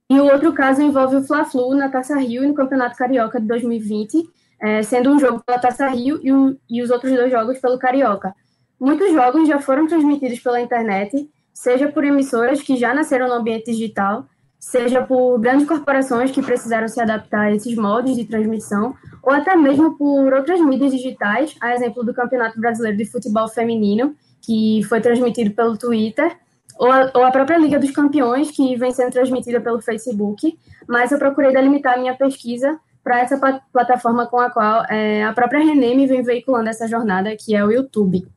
[0.09, 3.47] E o outro caso envolve o Fla-Flu na Taça Rio e no Campeonato Carioca de
[3.47, 4.29] 2020,
[4.61, 7.79] é, sendo um jogo pela Taça Rio e, o, e os outros dois jogos pelo
[7.79, 8.35] Carioca.
[8.79, 13.71] Muitos jogos já foram transmitidos pela internet, seja por emissoras que já nasceram no ambiente
[13.71, 14.27] digital,
[14.61, 19.57] seja por grandes corporações que precisaram se adaptar a esses modos de transmissão, ou até
[19.57, 25.01] mesmo por outras mídias digitais, a exemplo do Campeonato Brasileiro de Futebol Feminino, que foi
[25.01, 26.37] transmitido pelo Twitter,
[26.79, 31.11] ou a, ou a própria Liga dos Campeões, que vem sendo transmitida pelo Facebook, mas
[31.11, 33.39] eu procurei delimitar minha pesquisa para essa
[33.73, 37.73] plataforma com a qual é, a própria Reneme vem veiculando essa jornada, que é o
[37.73, 38.29] YouTube.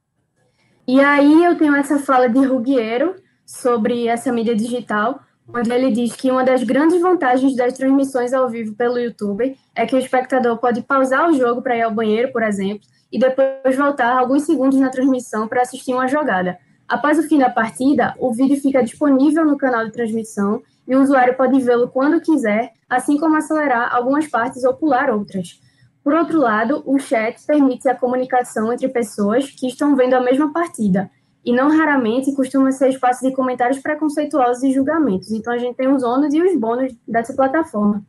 [0.88, 3.16] E aí eu tenho essa fala de Ruggiero
[3.46, 8.50] sobre essa mídia digital, onde ele diz que uma das grandes vantagens das transmissões ao
[8.50, 12.32] vivo pelo YouTube é que o espectador pode pausar o jogo para ir ao banheiro,
[12.32, 16.58] por exemplo, e depois voltar alguns segundos na transmissão para assistir uma jogada.
[16.88, 21.02] Após o fim da partida, o vídeo fica disponível no canal de transmissão e o
[21.02, 25.62] usuário pode vê-lo quando quiser, assim como acelerar algumas partes ou pular outras.
[26.04, 30.52] Por outro lado, o chat permite a comunicação entre pessoas que estão vendo a mesma
[30.52, 31.10] partida,
[31.46, 35.32] e não raramente costuma ser espaço de comentários preconceituosos e julgamentos.
[35.32, 38.04] Então, a gente tem os ônus e os bônus dessa plataforma.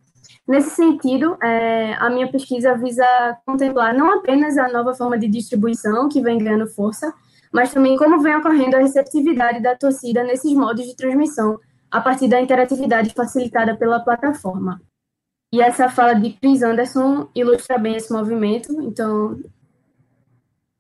[0.47, 3.05] Nesse sentido, é, a minha pesquisa visa
[3.47, 7.13] contemplar não apenas a nova forma de distribuição que vem ganhando força,
[7.51, 11.59] mas também como vem ocorrendo a receptividade da torcida nesses modos de transmissão,
[11.91, 14.83] a partir da interatividade facilitada pela plataforma.
[15.53, 19.39] E essa fala de Chris Anderson ilustra bem esse movimento, então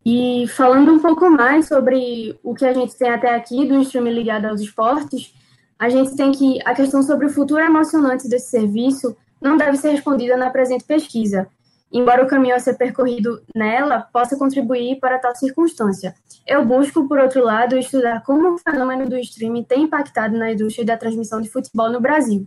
[0.05, 4.13] e falando um pouco mais sobre o que a gente tem até aqui do streaming
[4.13, 5.35] ligado aos esportes,
[5.79, 9.91] a gente tem que a questão sobre o futuro emocionante desse serviço não deve ser
[9.91, 11.49] respondida na presente pesquisa,
[11.91, 16.15] embora o caminho a ser percorrido nela possa contribuir para tal circunstância.
[16.47, 20.85] Eu busco, por outro lado, estudar como o fenômeno do streaming tem impactado na indústria
[20.85, 22.47] da transmissão de futebol no Brasil.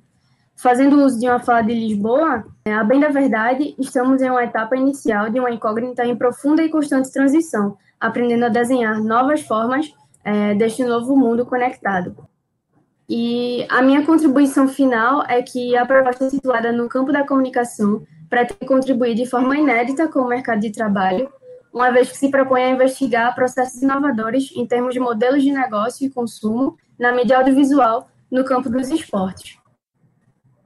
[0.58, 4.44] Fazendo uso de uma fala de Lisboa, é, a bem da verdade, estamos em uma
[4.44, 9.94] etapa inicial de uma incógnita em profunda e constante transição, aprendendo a desenhar novas formas
[10.24, 12.18] é, deste novo mundo conectado.
[13.08, 18.66] E a minha contribuição final é que a proposta situada no campo da comunicação pretende
[18.66, 21.30] contribuir de forma inédita com o mercado de trabalho,
[21.72, 26.08] uma vez que se propõe a investigar processos inovadores em termos de modelos de negócio
[26.08, 29.60] e consumo na mídia audiovisual no campo dos esportes.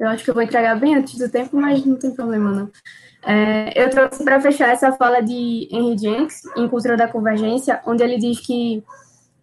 [0.02, 2.72] Eu acho que eu vou entregar bem antes do tempo, mas não tem problema, não.
[3.24, 8.02] É, eu trouxe para fechar essa fala de Henry Jenks, em Cultura da Convergência, onde
[8.02, 8.84] ele diz que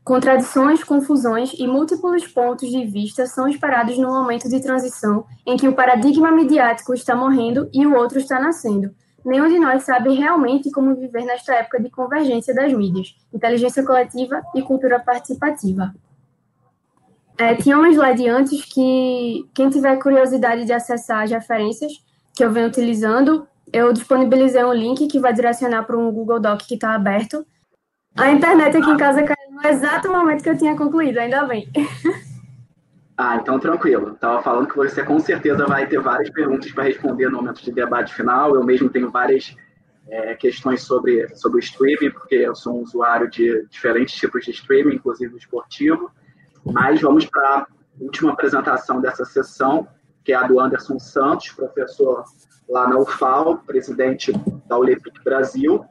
[0.03, 5.69] contradições, confusões e múltiplos pontos de vista são esperados no momento de transição em que
[5.69, 8.91] o paradigma midiático está morrendo e o outro está nascendo.
[9.25, 14.43] nenhum de nós sabe realmente como viver nesta época de convergência das mídias, inteligência coletiva
[14.57, 15.95] e cultura participativa.
[17.39, 21.93] É, tinha um slide antes que quem tiver curiosidade de acessar as referências
[22.34, 26.62] que eu venho utilizando, eu disponibilizei um link que vai direcionar para um Google Doc
[26.62, 27.47] que está aberto.
[28.16, 31.68] A internet aqui em casa caiu no exato momento que eu tinha concluído, ainda bem.
[33.20, 34.12] Ah, então tranquilo.
[34.12, 37.72] Estava falando que você com certeza vai ter várias perguntas para responder no momento de
[37.72, 38.55] debate final.
[38.55, 39.57] Eu mesmo tenho várias
[40.09, 44.53] é, questões sobre, sobre o streaming, porque eu sou um usuário de diferentes tipos de
[44.53, 46.12] streaming, inclusive esportivo.
[46.73, 47.66] Mas vamos para a
[48.01, 49.87] última apresentação dessa sessão,
[50.25, 52.25] que é a do Anderson Santos, professor
[52.69, 54.33] lá na UFAL, presidente
[54.66, 55.85] da Olympic Brasil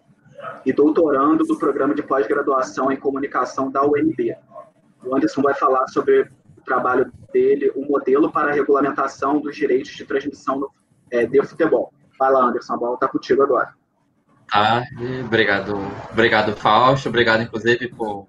[0.66, 4.36] e doutorando do programa de pós-graduação em comunicação da UNB.
[5.04, 9.92] O Anderson vai falar sobre o trabalho dele, o modelo para a regulamentação dos direitos
[9.92, 10.72] de transmissão no,
[11.10, 11.92] é, de futebol.
[12.20, 13.74] Vai lá, Anderson, a bola está contigo agora.
[14.52, 14.84] Ah,
[15.26, 15.76] obrigado,
[16.12, 17.10] obrigado, Fausto.
[17.10, 18.28] Obrigado, inclusive, por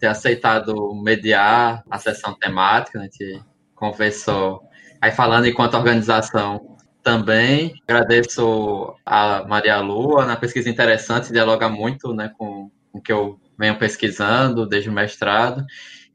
[0.00, 2.98] ter aceitado mediar a sessão temática.
[2.98, 3.40] A gente
[3.74, 4.62] conversou
[5.00, 7.74] aí falando enquanto organização também.
[7.86, 13.78] Agradeço a Maria Lua na pesquisa interessante, dialoga muito né, com o que eu venho
[13.78, 15.64] pesquisando desde o mestrado.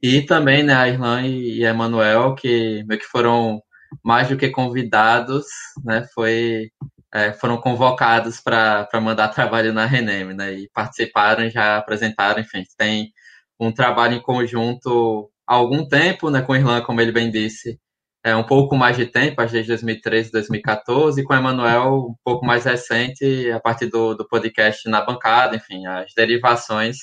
[0.02, 3.62] E também né, a Irlan e a Emanuel, que meio que foram
[4.04, 5.46] mais do que convidados,
[5.84, 6.70] né, foi,
[7.14, 13.14] é, foram convocados para mandar trabalho na Renem, né, e participaram, já apresentaram, enfim, tem
[13.60, 17.80] um trabalho em conjunto há algum tempo, né, com a Irlan, como ele bem disse,
[18.24, 22.46] é, um pouco mais de tempo, desde 2013, 2014, e com o Emanuel um pouco
[22.46, 26.98] mais recente, a partir do, do podcast Na Bancada, enfim, as derivações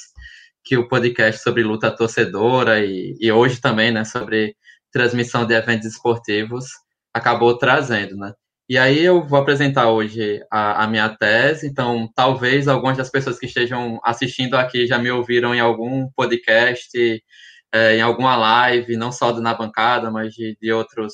[0.64, 4.56] que o podcast sobre luta torcedora e, e hoje também, né, sobre
[4.90, 6.66] transmissão de eventos esportivos
[7.14, 8.32] acabou trazendo, né.
[8.72, 13.38] E aí eu vou apresentar hoje a, a, minha tese, então talvez algumas das pessoas
[13.38, 17.22] que estejam assistindo aqui já me ouviram em algum podcast
[17.70, 21.12] é, em alguma live, não só do Na Bancada, mas de, de outros,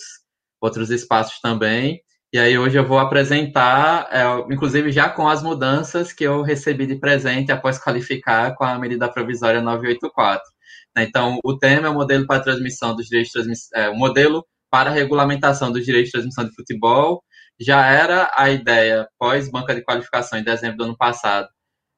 [0.60, 2.00] outros espaços também.
[2.32, 6.86] E aí hoje eu vou apresentar, é, inclusive já com as mudanças que eu recebi
[6.86, 10.48] de presente após qualificar com a medida provisória 984.
[10.96, 11.02] Né?
[11.02, 14.90] Então, o tema é o modelo para transmissão dos direitos de é, o modelo para
[14.90, 17.24] regulamentação dos direitos de transmissão de futebol.
[17.60, 21.48] Já era a ideia, pós banca de qualificação em dezembro do ano passado,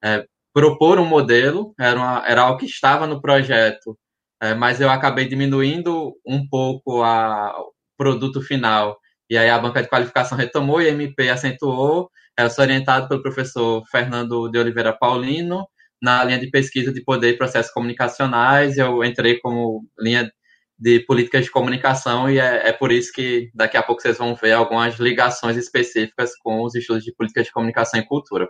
[0.02, 3.96] é, propor um modelo, era, uma, era algo que estava no projeto
[4.42, 8.98] é, mas eu acabei diminuindo um pouco a, o produto final.
[9.28, 12.10] E aí a banca de qualificação retomou e a MP acentuou.
[12.38, 15.66] Eu sou orientado pelo professor Fernando de Oliveira Paulino,
[16.02, 18.78] na linha de pesquisa de poder e processos comunicacionais.
[18.78, 20.30] Eu entrei como linha
[20.80, 24.34] de políticas de comunicação e é, é, por isso que daqui a pouco vocês vão
[24.34, 28.48] ver algumas ligações específicas com os estudos de políticas de comunicação e cultura.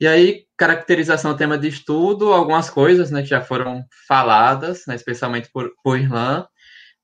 [0.00, 4.94] E aí, caracterização do tema de estudo, algumas coisas né, que já foram faladas, né,
[4.94, 6.46] especialmente por, por Irlan.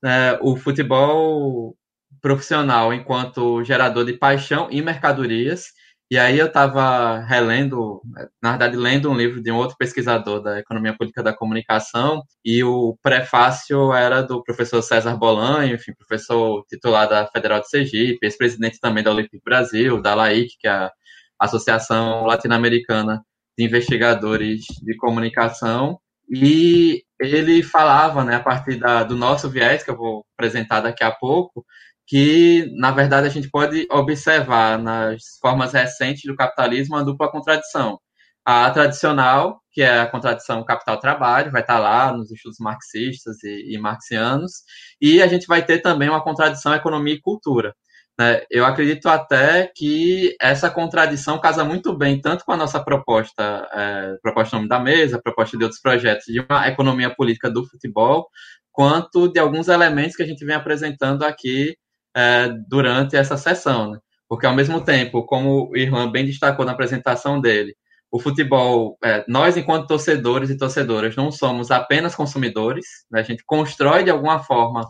[0.03, 1.75] É, o futebol
[2.21, 5.67] profissional enquanto gerador de paixão e mercadorias.
[6.11, 8.01] E aí eu estava relendo,
[8.41, 12.63] na verdade, lendo um livro de um outro pesquisador da economia política da comunicação, e
[12.63, 18.79] o prefácio era do professor César Bolanho, enfim, professor titular da Federal de Sergipe, ex-presidente
[18.79, 20.91] também da Olympic Brasil, da LAIC, que é a
[21.39, 23.23] Associação Latino-Americana
[23.57, 25.99] de Investigadores de Comunicação,
[26.29, 31.03] e ele falava, né, a partir da, do nosso viés, que eu vou apresentar daqui
[31.03, 31.65] a pouco,
[32.07, 37.99] que, na verdade, a gente pode observar nas formas recentes do capitalismo uma dupla contradição.
[38.45, 43.77] A tradicional, que é a contradição capital-trabalho, vai estar lá nos estudos marxistas e, e
[43.77, 44.63] marxianos,
[45.01, 47.73] e a gente vai ter também uma contradição economia e cultura.
[48.19, 48.43] Né?
[48.51, 54.17] Eu acredito até que essa contradição casa muito bem tanto com a nossa proposta, é,
[54.21, 58.27] proposta nome da mesa, proposta de outros projetos de uma economia política do futebol,
[58.71, 61.75] quanto de alguns elementos que a gente vem apresentando aqui
[62.15, 63.91] é, durante essa sessão.
[63.91, 63.99] Né?
[64.27, 67.75] Porque, ao mesmo tempo, como o Irlan bem destacou na apresentação dele,
[68.11, 73.21] o futebol, é, nós, enquanto torcedores e torcedoras, não somos apenas consumidores, né?
[73.21, 74.87] a gente constrói de alguma forma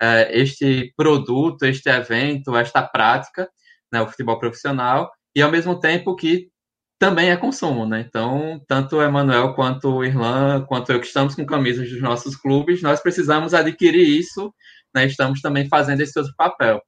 [0.00, 3.48] é, este produto, este evento, esta prática,
[3.92, 6.48] né, o futebol profissional, e ao mesmo tempo que
[6.98, 8.04] também é consumo, né?
[8.06, 12.36] Então, tanto o Emanuel quanto o Irlan, quanto eu que estamos com camisas dos nossos
[12.36, 14.54] clubes, nós precisamos adquirir isso,
[14.94, 15.06] né?
[15.06, 16.80] Estamos também fazendo esse outro papel.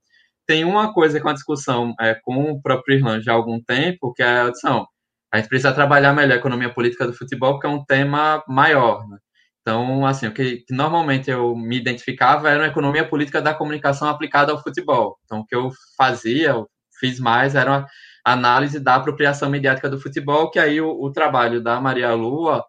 [0.47, 4.13] Tem uma coisa com a discussão é, com o próprio Irlan já há algum tempo,
[4.15, 4.87] que é a adição.
[5.33, 9.07] A gente precisa trabalhar melhor a economia política do futebol, porque é um tema maior,
[9.09, 9.19] né?
[9.61, 14.09] Então, assim, o que, que, normalmente eu me identificava era uma economia política da comunicação
[14.09, 15.19] aplicada ao futebol.
[15.25, 16.69] Então, o que eu fazia, eu
[17.01, 17.85] fiz mais, era
[18.25, 22.65] análise da apropriação mediática do futebol, que aí o, o trabalho da Maria Lua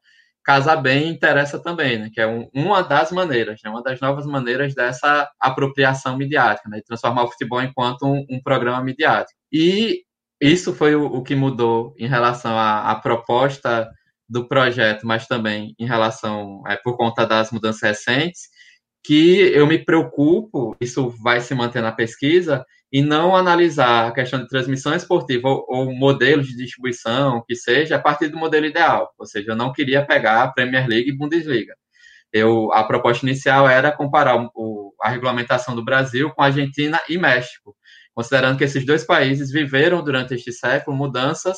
[0.48, 2.10] casa bem interessa também, né?
[2.12, 3.70] Que é um, uma das maneiras, né?
[3.70, 6.78] uma das novas maneiras dessa apropriação midiática, né?
[6.78, 9.38] De transformar o futebol enquanto um, um programa midiático.
[9.52, 10.04] E
[10.42, 13.90] isso foi o, o que mudou em relação à, à, proposta
[14.30, 18.44] do projeto, mas também em relação, é, por conta das mudanças recentes,
[19.04, 24.40] que eu me preocupo, isso vai se manter na pesquisa, e não analisar a questão
[24.40, 29.12] de transmissão esportiva ou, ou modelos de distribuição, que seja, a partir do modelo ideal.
[29.18, 31.76] Ou seja, eu não queria pegar a Premier League e Bundesliga.
[32.32, 37.18] Eu, a proposta inicial era comparar o, a regulamentação do Brasil com a Argentina e
[37.18, 37.76] México,
[38.14, 41.58] considerando que esses dois países viveram durante este século mudanças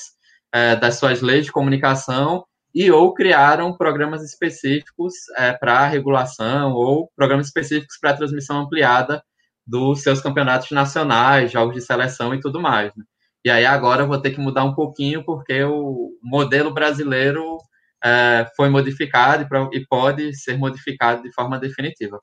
[0.51, 7.11] é, das suas leis de comunicação e ou criaram programas específicos é, para regulação ou
[7.15, 9.23] programas específicos para transmissão ampliada
[9.69, 12.93] dos seus campeonatos nacionais, jogos de seleção e tudo mais.
[12.95, 13.03] Né?
[13.45, 17.57] E aí agora eu vou ter que mudar um pouquinho porque o modelo brasileiro
[18.03, 22.19] é, foi modificado e pode ser modificado de forma definitiva.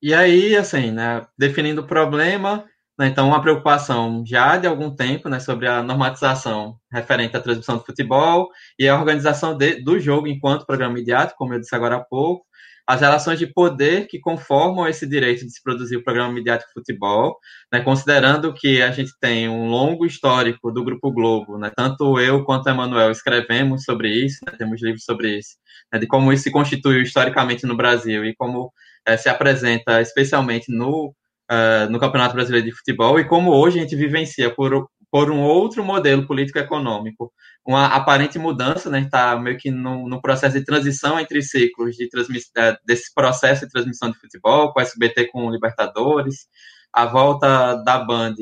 [0.00, 2.64] E aí, assim, né, definindo o problema,
[2.98, 7.76] né, então uma preocupação já de algum tempo né, sobre a normatização referente à transmissão
[7.76, 8.48] do futebol
[8.78, 12.44] e a organização de, do jogo enquanto programa mediático, como eu disse agora há pouco,
[12.92, 16.74] as relações de poder que conformam esse direito de se produzir o programa midiático de
[16.74, 17.38] futebol,
[17.72, 22.44] né, considerando que a gente tem um longo histórico do Grupo Globo, né, tanto eu
[22.44, 25.56] quanto Emanuel escrevemos sobre isso, né, temos livros sobre isso,
[25.90, 28.70] né, de como isso se constituiu historicamente no Brasil e como
[29.06, 31.14] é, se apresenta especialmente no,
[31.50, 35.40] uh, no Campeonato Brasileiro de Futebol e como hoje a gente vivencia por, por um
[35.40, 37.32] outro modelo político-econômico,
[37.66, 39.00] uma aparente mudança, né?
[39.00, 42.08] Está meio que no, no, processo de transição entre ciclos de
[42.56, 46.46] é, desse processo de transmissão de futebol, com o SBT com o Libertadores,
[46.92, 48.34] a volta da Band,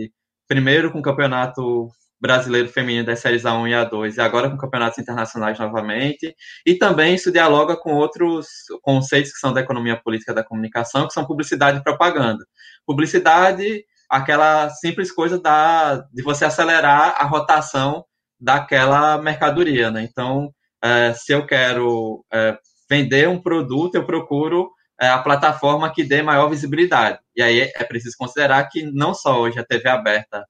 [0.48, 1.88] primeiro com o Campeonato
[2.20, 6.34] Brasileiro Feminino das séries A1 e A2, e agora com campeonatos internacionais novamente,
[6.66, 8.46] e também isso dialoga com outros
[8.82, 12.44] conceitos que são da economia política da comunicação, que são publicidade e propaganda.
[12.86, 18.04] Publicidade aquela simples coisa da, de você acelerar a rotação
[18.40, 20.02] daquela mercadoria, né?
[20.02, 22.56] Então, é, se eu quero é,
[22.88, 24.70] vender um produto, eu procuro
[25.00, 27.18] é, a plataforma que dê maior visibilidade.
[27.36, 30.44] E aí é preciso considerar que não só hoje a TV aberta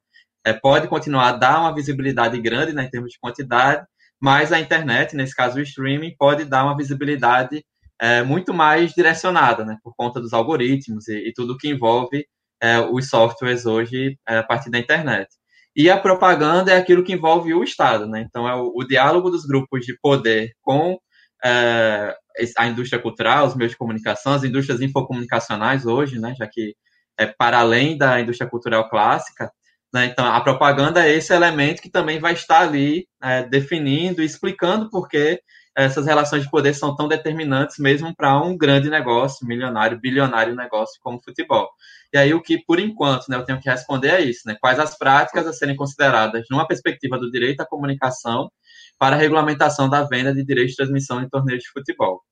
[0.45, 3.87] é, pode continuar a dar uma visibilidade grande né, em termos de quantidade,
[4.21, 7.65] mas a internet, nesse caso o streaming, pode dar uma visibilidade
[8.01, 12.27] é, muito mais direcionada, né, por conta dos algoritmos e, e tudo que envolve
[12.61, 15.29] é, os softwares hoje a partir da internet.
[15.75, 18.25] E a propaganda é aquilo que envolve o Estado, né?
[18.29, 20.99] Então é o, o diálogo dos grupos de poder com
[21.45, 22.15] é,
[22.59, 26.35] a indústria cultural, os meios de comunicação, as indústrias infocomunicacionais hoje, né?
[26.39, 26.75] Já que
[27.19, 29.51] é para além da indústria cultural clássica,
[29.93, 30.07] né?
[30.07, 35.09] Então a propaganda é esse elemento que também vai estar ali é, definindo, explicando por
[35.09, 35.41] que
[35.77, 40.99] essas relações de poder são tão determinantes mesmo para um grande negócio, milionário, bilionário negócio
[41.01, 41.69] como o futebol.
[42.13, 44.57] E aí o que, por enquanto, né, eu tenho que responder é isso, né?
[44.61, 48.51] Quais as práticas a serem consideradas numa perspectiva do direito à comunicação
[48.99, 52.23] para a regulamentação da venda de direitos de transmissão em torneios de futebol.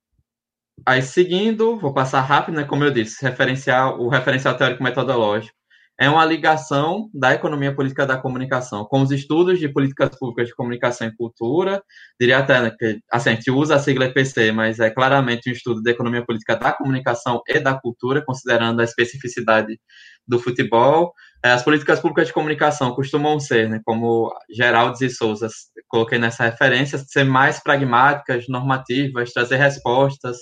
[0.85, 5.58] Aí, seguindo, vou passar rápido, né, como eu disse, referencial, o referencial teórico metodológico
[5.99, 10.55] é uma ligação da economia política da comunicação com os estudos de políticas públicas de
[10.55, 11.83] comunicação e cultura.
[12.17, 15.51] Diria até né, que assim, a gente usa a sigla EPC, mas é claramente um
[15.51, 19.77] estudo de economia política da comunicação e da cultura, considerando a especificidade
[20.25, 21.13] do futebol.
[21.43, 25.49] É, as políticas públicas de comunicação costumam ser, né, como Geraldes e Souza
[25.89, 30.37] coloquei nessa referência, ser mais pragmáticas, normativas, trazer respostas,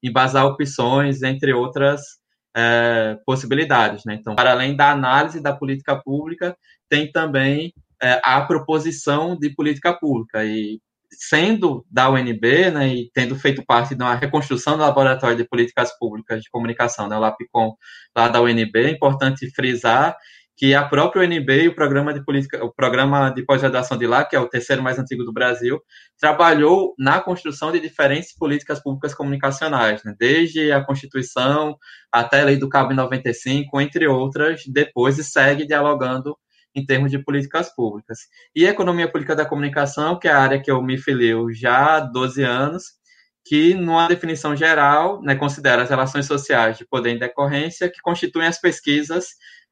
[0.00, 2.19] embasar opções, entre outras
[2.56, 4.04] é, possibilidades.
[4.04, 4.14] Né?
[4.14, 6.56] Então, para além da análise da política pública,
[6.88, 7.72] tem também
[8.02, 10.44] é, a proposição de política pública.
[10.44, 10.80] E
[11.12, 15.90] sendo da UNB, né, e tendo feito parte de uma reconstrução do Laboratório de Políticas
[15.98, 17.74] Públicas de Comunicação, né, o LAPCOM,
[18.16, 20.16] lá da UNB, é importante frisar
[20.60, 24.26] que a própria UNB e o programa de política, o programa de pós-graduação de lá,
[24.26, 25.80] que é o terceiro mais antigo do Brasil,
[26.18, 30.14] trabalhou na construção de diferentes políticas públicas comunicacionais, né?
[30.18, 31.78] desde a Constituição
[32.12, 36.36] até a Lei do Cabo 95, entre outras, depois e segue dialogando
[36.74, 38.18] em termos de políticas públicas.
[38.54, 41.96] E a economia política da comunicação, que é a área que eu me filio já
[41.96, 43.00] há 12 anos,
[43.46, 48.46] que, numa definição geral, né, considera as relações sociais de poder em decorrência que constituem
[48.46, 49.28] as pesquisas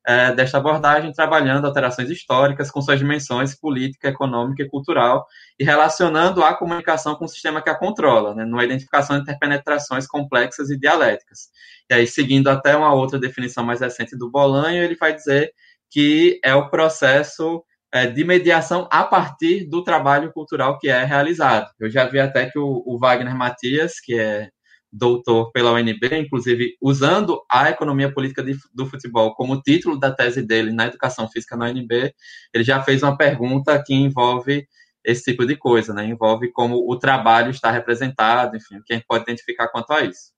[0.08, 5.26] é, desta abordagem, trabalhando alterações históricas com suas dimensões política, econômica e cultural,
[5.58, 10.06] e relacionando a comunicação com o sistema que a controla, né, numa identificação de interpenetrações
[10.06, 11.50] complexas e dialéticas.
[11.90, 15.52] E aí, seguindo até uma outra definição mais recente do Bolanho, ele vai dizer
[15.90, 21.70] que é o processo é, de mediação a partir do trabalho cultural que é realizado.
[21.78, 24.48] Eu já vi até que o, o Wagner Matias, que é
[24.92, 30.42] doutor pela UNB, inclusive usando a economia política de, do futebol como título da tese
[30.42, 32.14] dele na educação física na UNB,
[32.54, 34.66] ele já fez uma pergunta que envolve
[35.04, 36.04] esse tipo de coisa, né?
[36.04, 40.02] Envolve como o trabalho está representado, enfim, o que a gente pode identificar quanto a
[40.02, 40.32] isso.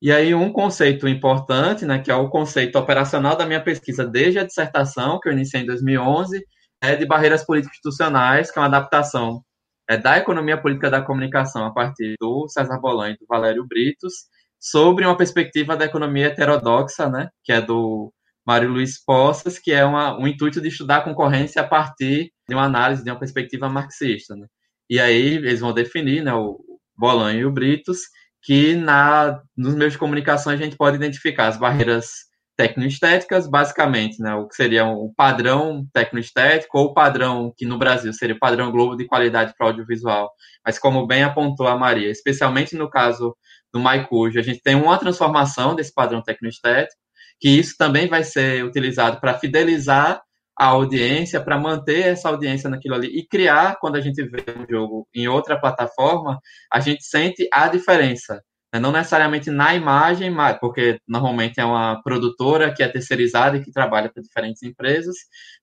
[0.00, 4.38] E aí um conceito importante, né, que é o conceito operacional da minha pesquisa desde
[4.38, 6.44] a dissertação, que eu iniciei em 2011,
[6.80, 9.42] é de barreiras político-institucionais, que é uma adaptação
[9.88, 14.12] é, da economia política da comunicação a partir do César Bolan e do Valério Britos,
[14.60, 18.12] sobre uma perspectiva da economia heterodoxa, né, que é do
[18.46, 22.54] Mário Luiz Poças, que é uma, um intuito de estudar a concorrência a partir de
[22.54, 24.34] uma análise de uma perspectiva marxista.
[24.34, 24.46] Né?
[24.90, 26.58] E aí eles vão definir, né, o
[26.96, 28.00] Bolan e o Britos,
[28.42, 32.27] que na, nos meios de comunicação a gente pode identificar as barreiras
[32.58, 38.12] tecnoestéticas, basicamente, né, o que seria o padrão tecnoestético ou o padrão que no Brasil
[38.12, 40.32] seria o padrão Globo de qualidade para audiovisual.
[40.66, 43.36] Mas como bem apontou a Maria, especialmente no caso
[43.72, 47.00] do Maicujo, a gente tem uma transformação desse padrão tecnoestético,
[47.40, 50.20] que isso também vai ser utilizado para fidelizar
[50.58, 54.66] a audiência, para manter essa audiência naquilo ali e criar, quando a gente vê um
[54.68, 56.40] jogo em outra plataforma,
[56.72, 58.42] a gente sente a diferença?
[58.74, 64.10] Não necessariamente na imagem, porque normalmente é uma produtora que é terceirizada e que trabalha
[64.10, 65.16] para diferentes empresas,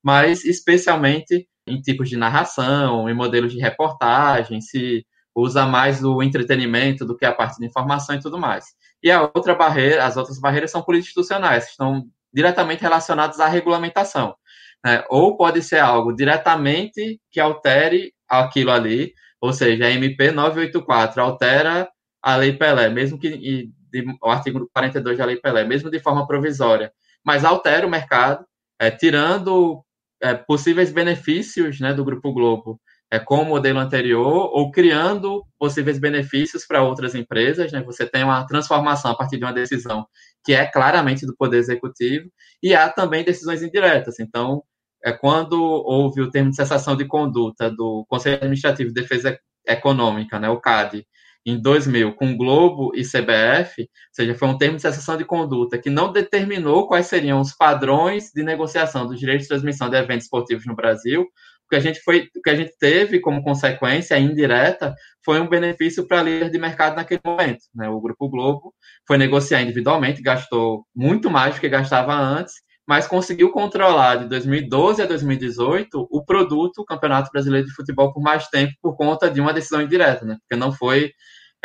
[0.04, 7.06] mas especialmente em tipos de narração, em modelos de reportagem, se usa mais o entretenimento
[7.06, 8.66] do que a parte de informação e tudo mais.
[9.04, 14.36] E a outra barreira, as outras barreiras são político-institucionais, estão diretamente relacionadas à regulamentação.
[14.84, 15.04] Né?
[15.10, 21.88] Ou pode ser algo diretamente que altere aquilo ali, ou seja, a MP 984 altera
[22.26, 26.00] a Lei Pelé, mesmo que e, de, o artigo 42 da Lei Pelé, mesmo de
[26.00, 26.92] forma provisória,
[27.24, 28.44] mas altera o mercado,
[28.80, 29.84] é, tirando
[30.20, 36.00] é, possíveis benefícios né, do Grupo Globo é, com o modelo anterior, ou criando possíveis
[36.00, 37.72] benefícios para outras empresas.
[37.72, 37.84] Né?
[37.84, 40.08] Você tem uma transformação a partir de uma decisão
[40.44, 42.28] que é claramente do Poder Executivo,
[42.62, 44.20] e há também decisões indiretas.
[44.20, 44.64] Então,
[45.04, 50.40] é, quando houve o termo de cessação de conduta do Conselho Administrativo de Defesa Econômica,
[50.40, 51.06] né, o CAD,
[51.46, 55.78] em 2000 com Globo e CBF, ou seja, foi um termo de cessação de conduta
[55.78, 60.26] que não determinou quais seriam os padrões de negociação dos direitos de transmissão de eventos
[60.26, 61.22] esportivos no Brasil.
[61.22, 64.94] O que a gente, foi, o que a gente teve como consequência indireta
[65.24, 67.64] foi um benefício para a líder de mercado naquele momento.
[67.74, 67.90] Né?
[67.90, 68.74] O Grupo Globo
[69.08, 72.56] foi negociar individualmente, gastou muito mais do que gastava antes,
[72.88, 78.22] mas conseguiu controlar de 2012 a 2018 o produto, o Campeonato Brasileiro de Futebol, por
[78.22, 80.38] mais tempo, por conta de uma decisão indireta, né?
[80.42, 81.12] porque não foi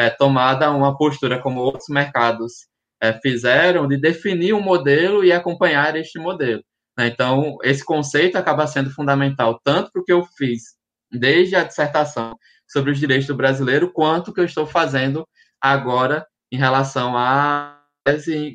[0.01, 2.67] é, tomada uma postura como outros mercados
[3.03, 6.65] é, fizeram de definir um modelo e acompanhar este modelo.
[6.97, 7.09] Né?
[7.09, 10.75] Então, esse conceito acaba sendo fundamental tanto para o que eu fiz
[11.13, 12.35] desde a dissertação
[12.67, 15.29] sobre os direitos do brasileiro, quanto que eu estou fazendo
[15.61, 17.77] agora em relação a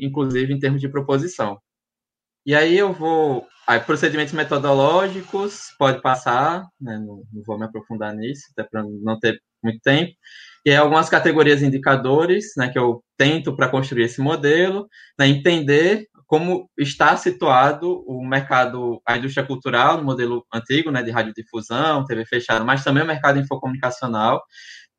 [0.02, 1.60] inclusive em termos de proposição.
[2.44, 3.46] E aí eu vou.
[3.68, 6.98] Aí, procedimentos metodológicos, pode passar, né?
[6.98, 10.12] não, não, vou me aprofundar nisso, até para não ter muito tempo
[10.66, 14.88] e aí algumas categorias indicadores, né, que eu tento para construir esse modelo,
[15.20, 21.12] né, entender como está situado o mercado, a indústria cultural no modelo antigo, né, de
[21.12, 24.42] radiodifusão, TV fechada, mas também o mercado infocomunicacional.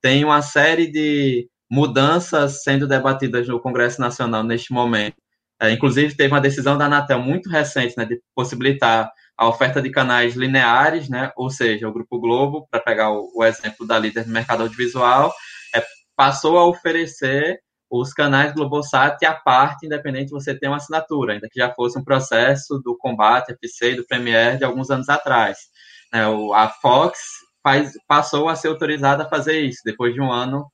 [0.01, 5.17] Tem uma série de mudanças sendo debatidas no Congresso Nacional neste momento.
[5.61, 9.91] É, inclusive, teve uma decisão da Anatel muito recente né, de possibilitar a oferta de
[9.91, 14.27] canais lineares, né, ou seja, o Grupo Globo, para pegar o, o exemplo da líder
[14.27, 15.33] no mercado audiovisual,
[16.17, 17.61] passou a oferecer
[17.91, 21.99] os canais Globosat à parte, independente de você ter uma assinatura, ainda que já fosse
[21.99, 25.59] um processo do combate FC e do Premier de alguns anos atrás.
[26.13, 27.19] É, a Fox
[27.63, 30.67] faz, passou a ser autorizada a fazer isso, depois de um ano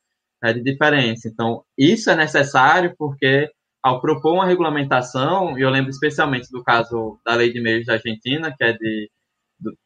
[0.43, 1.29] né, de diferença.
[1.29, 3.51] Então, isso é necessário porque,
[3.83, 7.95] ao propor uma regulamentação, e eu lembro especialmente do caso da Lei de Meios da
[7.95, 9.11] Argentina, que é de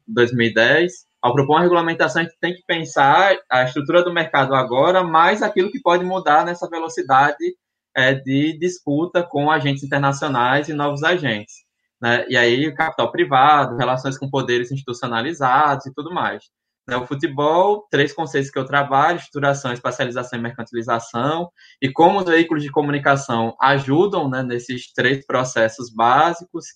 [0.07, 0.93] 2010,
[1.27, 5.43] ao propor uma regulamentação, a gente tem que pensar a estrutura do mercado agora, mais
[5.43, 7.57] aquilo que pode mudar nessa velocidade
[7.97, 11.65] é, de disputa com agentes internacionais e novos agentes.
[12.01, 12.25] Né?
[12.29, 16.45] E aí, capital privado, relações com poderes institucionalizados e tudo mais.
[16.89, 16.97] Né?
[16.97, 21.51] O futebol, três conceitos que eu trabalho: estruturação, espacialização e mercantilização,
[21.83, 26.67] e como os veículos de comunicação ajudam né, nesses três processos básicos.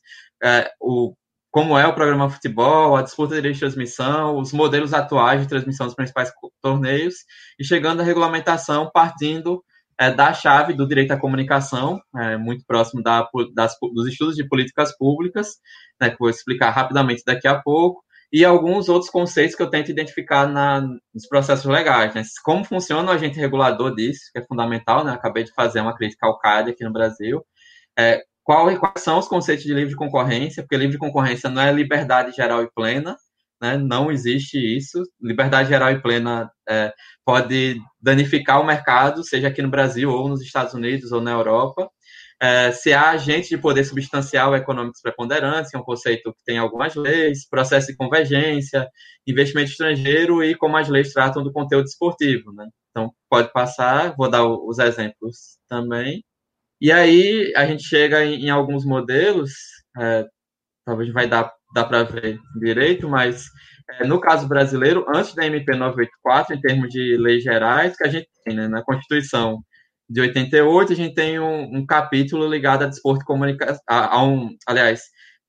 [0.42, 1.14] É, o
[1.50, 5.96] como é o programa futebol, a disputa de transmissão, os modelos atuais de transmissão dos
[5.96, 6.32] principais
[6.62, 7.14] torneios,
[7.58, 9.62] e chegando à regulamentação partindo
[9.98, 14.48] é, da chave do direito à comunicação, é, muito próximo da, das, dos estudos de
[14.48, 15.56] políticas públicas,
[16.00, 18.02] né, que vou explicar rapidamente daqui a pouco,
[18.32, 20.80] e alguns outros conceitos que eu tento identificar na,
[21.12, 22.14] nos processos legais.
[22.14, 22.22] Né?
[22.44, 25.12] Como funciona o agente regulador disso, que é fundamental, né?
[25.12, 27.44] acabei de fazer uma crítica ao CAD aqui no Brasil.
[27.98, 30.64] É, qual, quais são os conceitos de livre concorrência?
[30.64, 33.16] Porque livre concorrência não é liberdade geral e plena,
[33.62, 33.76] né?
[33.76, 35.04] não existe isso.
[35.20, 36.92] Liberdade geral e plena é,
[37.24, 41.88] pode danificar o mercado, seja aqui no Brasil, ou nos Estados Unidos, ou na Europa
[42.42, 46.58] é, se há agente de poder substancial econômicos preponderantes, que é um conceito que tem
[46.58, 48.88] algumas leis, processo de convergência,
[49.26, 52.66] investimento estrangeiro e como as leis tratam do conteúdo esportivo, né?
[52.90, 56.24] Então, pode passar, vou dar os exemplos também.
[56.80, 59.52] E aí, a gente chega em, em alguns modelos,
[59.98, 60.26] é,
[60.84, 63.44] talvez vai dar, dar para ver direito, mas
[63.98, 68.08] é, no caso brasileiro, antes da MP 984, em termos de leis gerais, que a
[68.08, 69.62] gente tem né, na Constituição,
[70.08, 74.24] de 88, a gente tem um, um capítulo ligado a desporto e comunicação, a, a,
[74.24, 75.02] um, aliás,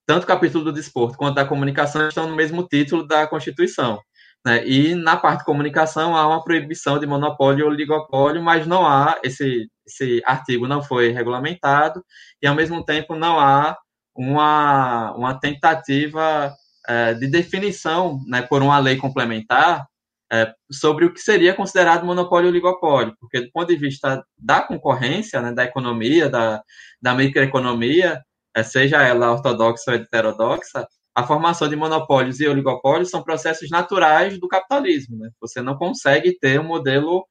[0.05, 3.99] tanto o capítulo do desporto quanto da comunicação estão no mesmo título da Constituição.
[4.45, 4.65] Né?
[4.68, 9.19] E na parte de comunicação há uma proibição de monopólio ou oligopólio, mas não há,
[9.23, 12.03] esse, esse artigo não foi regulamentado,
[12.41, 13.77] e ao mesmo tempo não há
[14.15, 16.53] uma, uma tentativa
[16.88, 19.85] é, de definição né, por uma lei complementar
[20.31, 24.61] é, sobre o que seria considerado monopólio ou oligopólio, porque do ponto de vista da
[24.61, 26.63] concorrência, né, da economia, da,
[27.01, 28.22] da microeconomia,
[28.55, 34.39] é, seja ela ortodoxa ou heterodoxa, a formação de monopólios e oligopólios são processos naturais
[34.39, 35.17] do capitalismo.
[35.17, 35.29] Né?
[35.41, 37.25] Você não consegue ter um modelo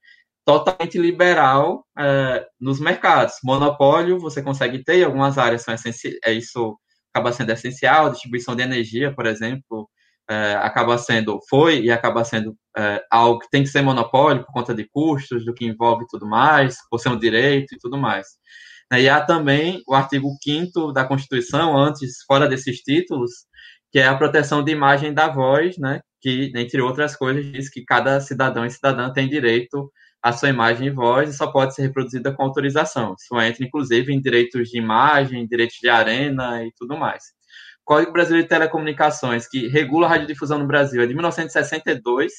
[0.44, 3.34] totalmente liberal é, nos mercados.
[3.44, 5.74] Monopólio você consegue ter, em algumas áreas são
[6.24, 6.78] é, isso
[7.12, 9.88] acaba sendo essencial, distribuição de energia, por exemplo,
[10.28, 14.52] é, acaba sendo, foi e acaba sendo é, algo que tem que ser monopólio por
[14.52, 18.28] conta de custos, do que envolve tudo mais, por ser um direito e tudo mais.
[18.92, 23.30] E há também o artigo 5 da Constituição, antes, fora desses títulos,
[23.90, 27.84] que é a proteção de imagem da voz, né, que, entre outras coisas, diz que
[27.84, 29.90] cada cidadão e cidadã tem direito
[30.22, 33.14] à sua imagem e voz e só pode ser reproduzida com autorização.
[33.18, 37.24] Isso entra, inclusive, em direitos de imagem, direitos de arena e tudo mais.
[37.84, 42.32] Código Brasileiro de Telecomunicações, que regula a radiodifusão no Brasil, é de 1962,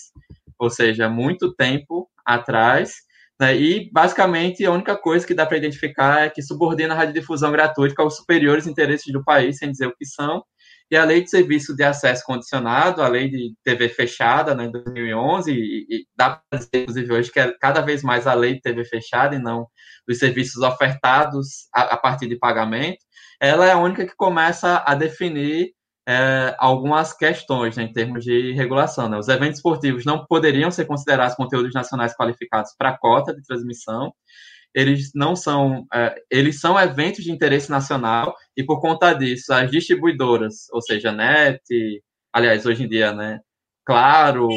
[0.58, 2.94] ou seja, muito tempo atrás.
[3.40, 3.58] Né?
[3.58, 8.02] E, basicamente, a única coisa que dá para identificar é que subordina a radiodifusão gratuita
[8.02, 10.44] aos superiores interesses do país, sem dizer o que são.
[10.92, 14.72] E a Lei de Serviço de Acesso Condicionado, a Lei de TV Fechada, né, em
[14.72, 18.56] 2011, e, e dá para dizer, inclusive, hoje que é cada vez mais a Lei
[18.56, 19.68] de TV Fechada e não
[20.06, 23.00] dos serviços ofertados a, a partir de pagamento
[23.42, 25.74] ela é a única que começa a definir
[26.08, 29.10] é, algumas questões né, em termos de regulação.
[29.10, 29.18] Né?
[29.18, 34.14] Os eventos esportivos não poderiam ser considerados conteúdos nacionais qualificados para cota de transmissão.
[34.76, 39.72] Eles não são, é, eles são eventos de interesse nacional e por conta disso as
[39.72, 41.62] distribuidoras, ou seja, NET,
[42.34, 43.40] aliás hoje em dia, né,
[43.86, 44.48] Claro,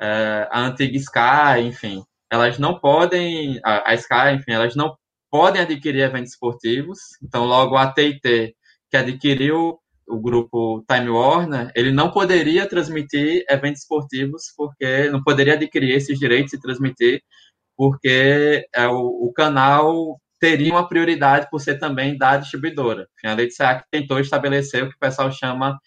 [0.00, 4.96] é, a antiga Sky, enfim, elas não podem, a, a Sky, enfim, elas não
[5.30, 6.98] podem adquirir eventos esportivos.
[7.22, 8.54] Então, logo a TIT,
[8.90, 15.54] que adquiriu o grupo Time Warner, ele não poderia transmitir eventos esportivos, porque não poderia
[15.54, 17.22] adquirir esses direitos e transmitir,
[17.76, 23.06] porque é, o, o canal teria uma prioridade por ser também da distribuidora.
[23.24, 25.78] A lei de SEAC tentou estabelecer o que o pessoal chama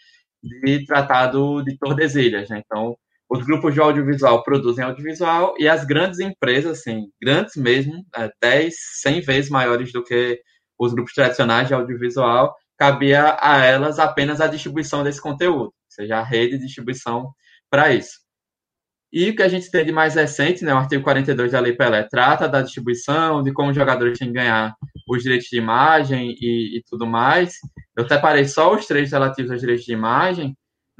[0.41, 2.49] de tratado de Tordesilhas.
[2.49, 2.61] Né?
[2.65, 2.95] Então,
[3.29, 8.73] os grupos de audiovisual produzem audiovisual e as grandes empresas, assim, grandes mesmo, é, 10,
[9.01, 10.39] 100 vezes maiores do que
[10.79, 16.17] os grupos tradicionais de audiovisual, cabia a elas apenas a distribuição desse conteúdo, ou seja,
[16.17, 17.29] a rede de distribuição
[17.69, 18.24] para isso.
[19.15, 21.71] E o que a gente tem de mais recente, né, o artigo 42 da Lei
[21.71, 24.75] Pelé, trata da distribuição, de como os jogadores têm que ganhar
[25.07, 27.53] os direitos de imagem e, e tudo mais.
[27.95, 30.53] Eu separei só os três relativos aos direitos de imagem,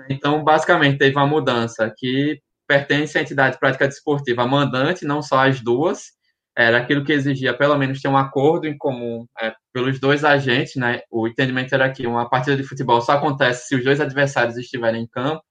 [0.10, 5.62] então, basicamente, teve uma mudança que pertence à entidade prática desportiva mandante, não só as
[5.62, 6.14] duas,
[6.58, 10.76] era aquilo que exigia pelo menos ter um acordo em comum é, pelos dois agentes,
[10.78, 11.02] né?
[11.12, 15.04] O entendimento era que uma partida de futebol só acontece se os dois adversários estiverem
[15.04, 15.44] em campo,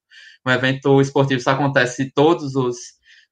[0.47, 2.77] um evento esportivo só acontece se todos os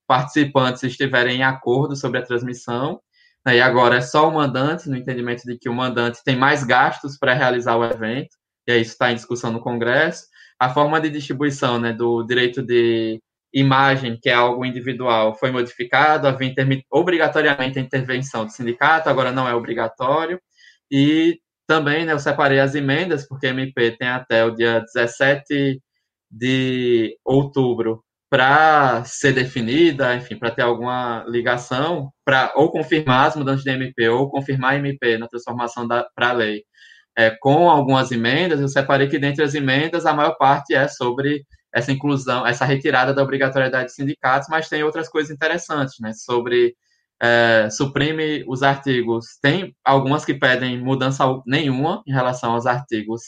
[0.07, 3.01] participantes estiverem em acordo sobre a transmissão,
[3.47, 3.57] né?
[3.57, 7.19] e agora é só o mandante, no entendimento de que o mandante tem mais gastos
[7.19, 8.37] para realizar o evento,
[8.67, 10.27] e aí isso está em discussão no Congresso,
[10.59, 13.21] a forma de distribuição né, do direito de
[13.53, 16.55] imagem, que é algo individual, foi modificado, havia
[16.91, 20.41] obrigatoriamente a intervenção do sindicato, agora não é obrigatório,
[20.91, 25.81] e também né, eu separei as emendas, porque a MP tem até o dia 17
[26.33, 33.63] de outubro para ser definida, enfim, para ter alguma ligação, para ou confirmar as mudanças
[33.63, 36.65] de MP ou confirmar a MP na transformação para a lei
[37.17, 41.45] é, com algumas emendas, eu separei que dentre as emendas a maior parte é sobre
[41.75, 46.13] essa inclusão, essa retirada da obrigatoriedade de sindicatos, mas tem outras coisas interessantes, né?
[46.13, 46.75] Sobre
[47.21, 49.39] é, suprime os artigos.
[49.43, 53.23] Tem algumas que pedem mudança nenhuma em relação aos artigos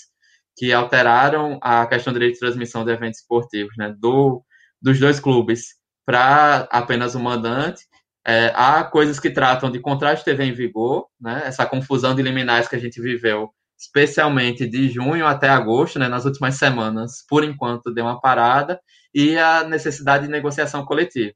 [0.57, 3.95] que alteraram a questão do direito de transmissão de eventos esportivos, né?
[3.99, 4.43] Do,
[4.81, 5.75] dos dois clubes
[6.07, 7.83] para apenas o mandante.
[8.27, 11.43] É, há coisas que tratam de contrato de TV em vigor, né?
[11.47, 16.25] Essa confusão de liminares que a gente viveu especialmente de junho até agosto, né, nas
[16.25, 18.81] últimas semanas, por enquanto deu uma parada,
[19.13, 21.33] e a necessidade de negociação coletiva.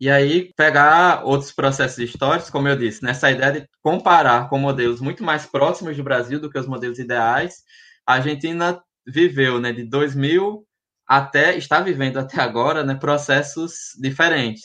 [0.00, 5.00] E aí, pegar outros processos históricos, como eu disse, nessa ideia de comparar com modelos
[5.00, 7.62] muito mais próximos do Brasil do que os modelos ideais,
[8.06, 10.64] a Argentina viveu né, de 2000
[11.06, 14.62] até, está vivendo até agora, né, processos diferentes.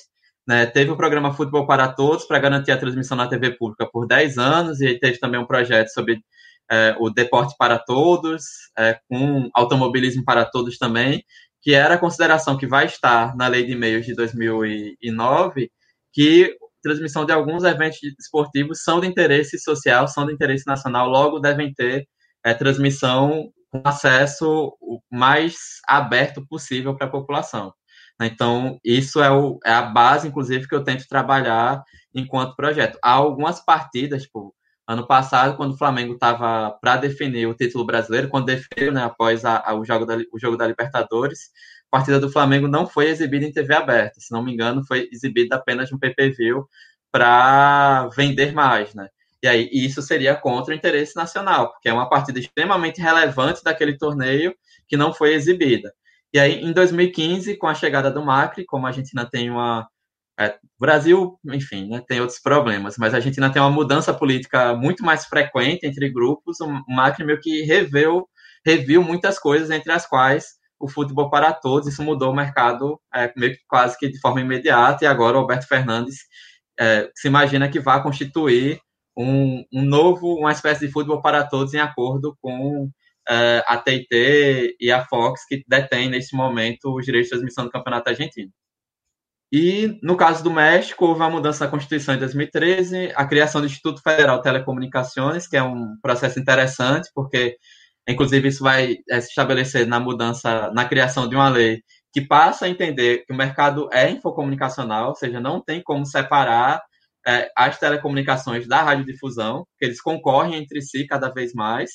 [0.48, 4.08] Né, teve o programa Futebol para Todos para garantir a transmissão na TV pública por
[4.08, 6.24] 10 anos, e teve também um projeto sobre
[6.72, 8.44] é, o Deporte para Todos,
[8.78, 11.24] é, com automobilismo para todos também,
[11.62, 15.72] que era a consideração que vai estar na Lei de Meios de 2009,
[16.14, 21.40] que transmissão de alguns eventos esportivos são de interesse social, são de interesse nacional, logo
[21.40, 22.08] devem ter
[22.46, 27.74] é, transmissão com acesso o mais aberto possível para a população.
[28.22, 31.84] Então, isso é, o, é, a base, inclusive, que eu tento trabalhar
[32.14, 32.98] enquanto projeto.
[33.04, 34.54] Há algumas partidas, tipo,
[34.90, 39.46] Ano passado, quando o Flamengo estava para definir o título brasileiro, quando definiu, né, após
[39.46, 41.52] a, a, o, jogo da, o jogo da Libertadores,
[41.92, 44.20] a partida do Flamengo não foi exibida em TV aberta.
[44.20, 46.64] Se não me engano, foi exibida apenas no PPV
[47.12, 49.10] para vender mais, né?
[49.42, 53.98] E aí isso seria contra o interesse nacional, porque é uma partida extremamente relevante daquele
[53.98, 54.54] torneio
[54.88, 55.94] que não foi exibida.
[56.34, 59.88] E aí, em 2015, com a chegada do Macri, como a Argentina tem uma
[60.40, 65.04] é, Brasil, enfim, né, tem outros problemas, mas a Argentina tem uma mudança política muito
[65.04, 66.62] mais frequente entre grupos.
[66.62, 68.28] O Macri meio que reveu,
[68.66, 71.90] reviu muitas coisas, entre as quais o futebol para todos.
[71.90, 75.04] Isso mudou o mercado é, meio que quase que de forma imediata.
[75.04, 76.20] E agora o Alberto Fernandes
[76.80, 78.80] é, se imagina que vai constituir
[79.20, 82.90] um, um, novo, uma espécie de futebol para todos em acordo com
[83.30, 87.72] é, a TIT e a Fox, que detém nesse momento os direitos de transmissão do
[87.72, 88.52] Campeonato Argentino.
[89.52, 93.68] E, no caso do México, houve uma mudança na Constituição em 2013, a criação do
[93.68, 97.58] Instituto Federal de Telecomunicações, que é um processo interessante, porque,
[98.08, 101.82] inclusive, isso vai é, se estabelecer na mudança, na criação de uma lei
[102.14, 106.82] que passa a entender que o mercado é infocomunicacional, ou seja, não tem como separar
[107.28, 111.92] é, as telecomunicações da radiodifusão, que eles concorrem entre si cada vez mais,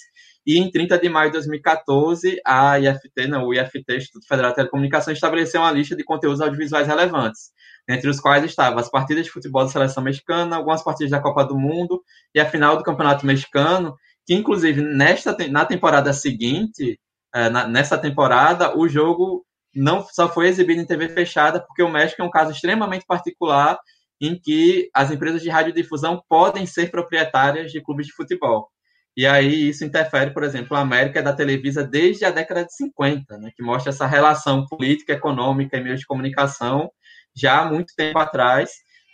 [0.47, 4.57] e em 30 de maio de 2014, a IFT, não, o IFT, Instituto Federal de
[4.57, 7.51] Telecomunicações, estabeleceu uma lista de conteúdos audiovisuais relevantes,
[7.89, 11.45] entre os quais estavam as partidas de futebol da seleção mexicana, algumas partidas da Copa
[11.45, 12.03] do Mundo
[12.35, 13.97] e a final do Campeonato Mexicano,
[14.27, 16.99] que inclusive nesta na temporada seguinte,
[17.35, 19.45] é, nessa temporada, o jogo
[19.75, 23.79] não só foi exibido em TV fechada, porque o México é um caso extremamente particular
[24.21, 28.69] em que as empresas de radiodifusão podem ser proprietárias de clubes de futebol.
[29.17, 33.39] E aí isso interfere, por exemplo, a América da Televisa desde a década de 50,
[33.39, 36.91] né, que mostra essa relação política, econômica e meios de comunicação
[37.35, 38.71] já há muito tempo atrás.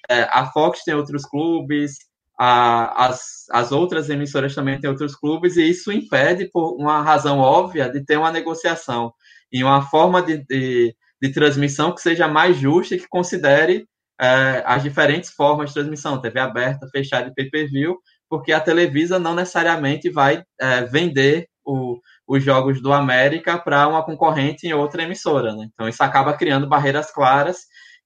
[0.08, 1.96] É, a Fox tem outros clubes,
[2.38, 7.38] a, as, as outras emissoras também têm outros clubes, e isso impede, por uma razão
[7.38, 9.12] óbvia, de ter uma negociação
[9.52, 13.86] e uma forma de, de, de transmissão que seja mais justa e que considere
[14.20, 17.98] é, as diferentes formas de transmissão, TV aberta, fechada e pay-per-view,
[18.28, 21.98] porque a Televisa não necessariamente vai é, vender o,
[22.28, 25.54] os jogos do América para uma concorrente em outra emissora.
[25.54, 25.68] Né?
[25.72, 27.58] Então, isso acaba criando barreiras claras.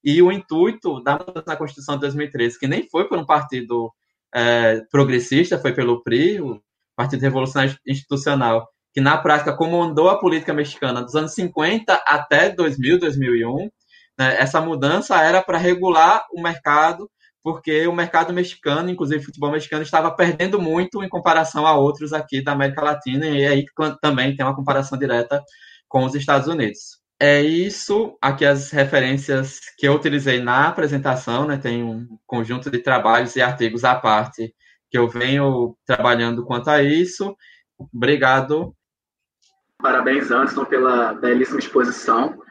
[0.03, 3.93] E o intuito da mudança na Constituição de 2013, que nem foi por um partido
[4.35, 6.61] é, progressista, foi pelo PRI, o
[6.95, 13.01] Partido Revolucionário Institucional, que na prática comandou a política mexicana dos anos 50 até 2000,
[13.01, 13.71] 2001.
[14.19, 14.37] Né?
[14.39, 17.11] Essa mudança era para regular o mercado
[17.45, 22.15] porque o mercado mexicano, inclusive o futebol mexicano, estava perdendo muito em comparação a outros
[22.15, 23.67] aqui da América Latina, e aí
[24.01, 25.45] também tem uma comparação direta
[25.87, 26.99] com os Estados Unidos.
[27.21, 32.79] É isso, aqui as referências que eu utilizei na apresentação, né, tem um conjunto de
[32.79, 34.55] trabalhos e artigos à parte
[34.91, 37.37] que eu venho trabalhando quanto a isso.
[37.93, 38.75] Obrigado.
[39.83, 42.43] Parabéns, Anderson, pela belíssima exposição.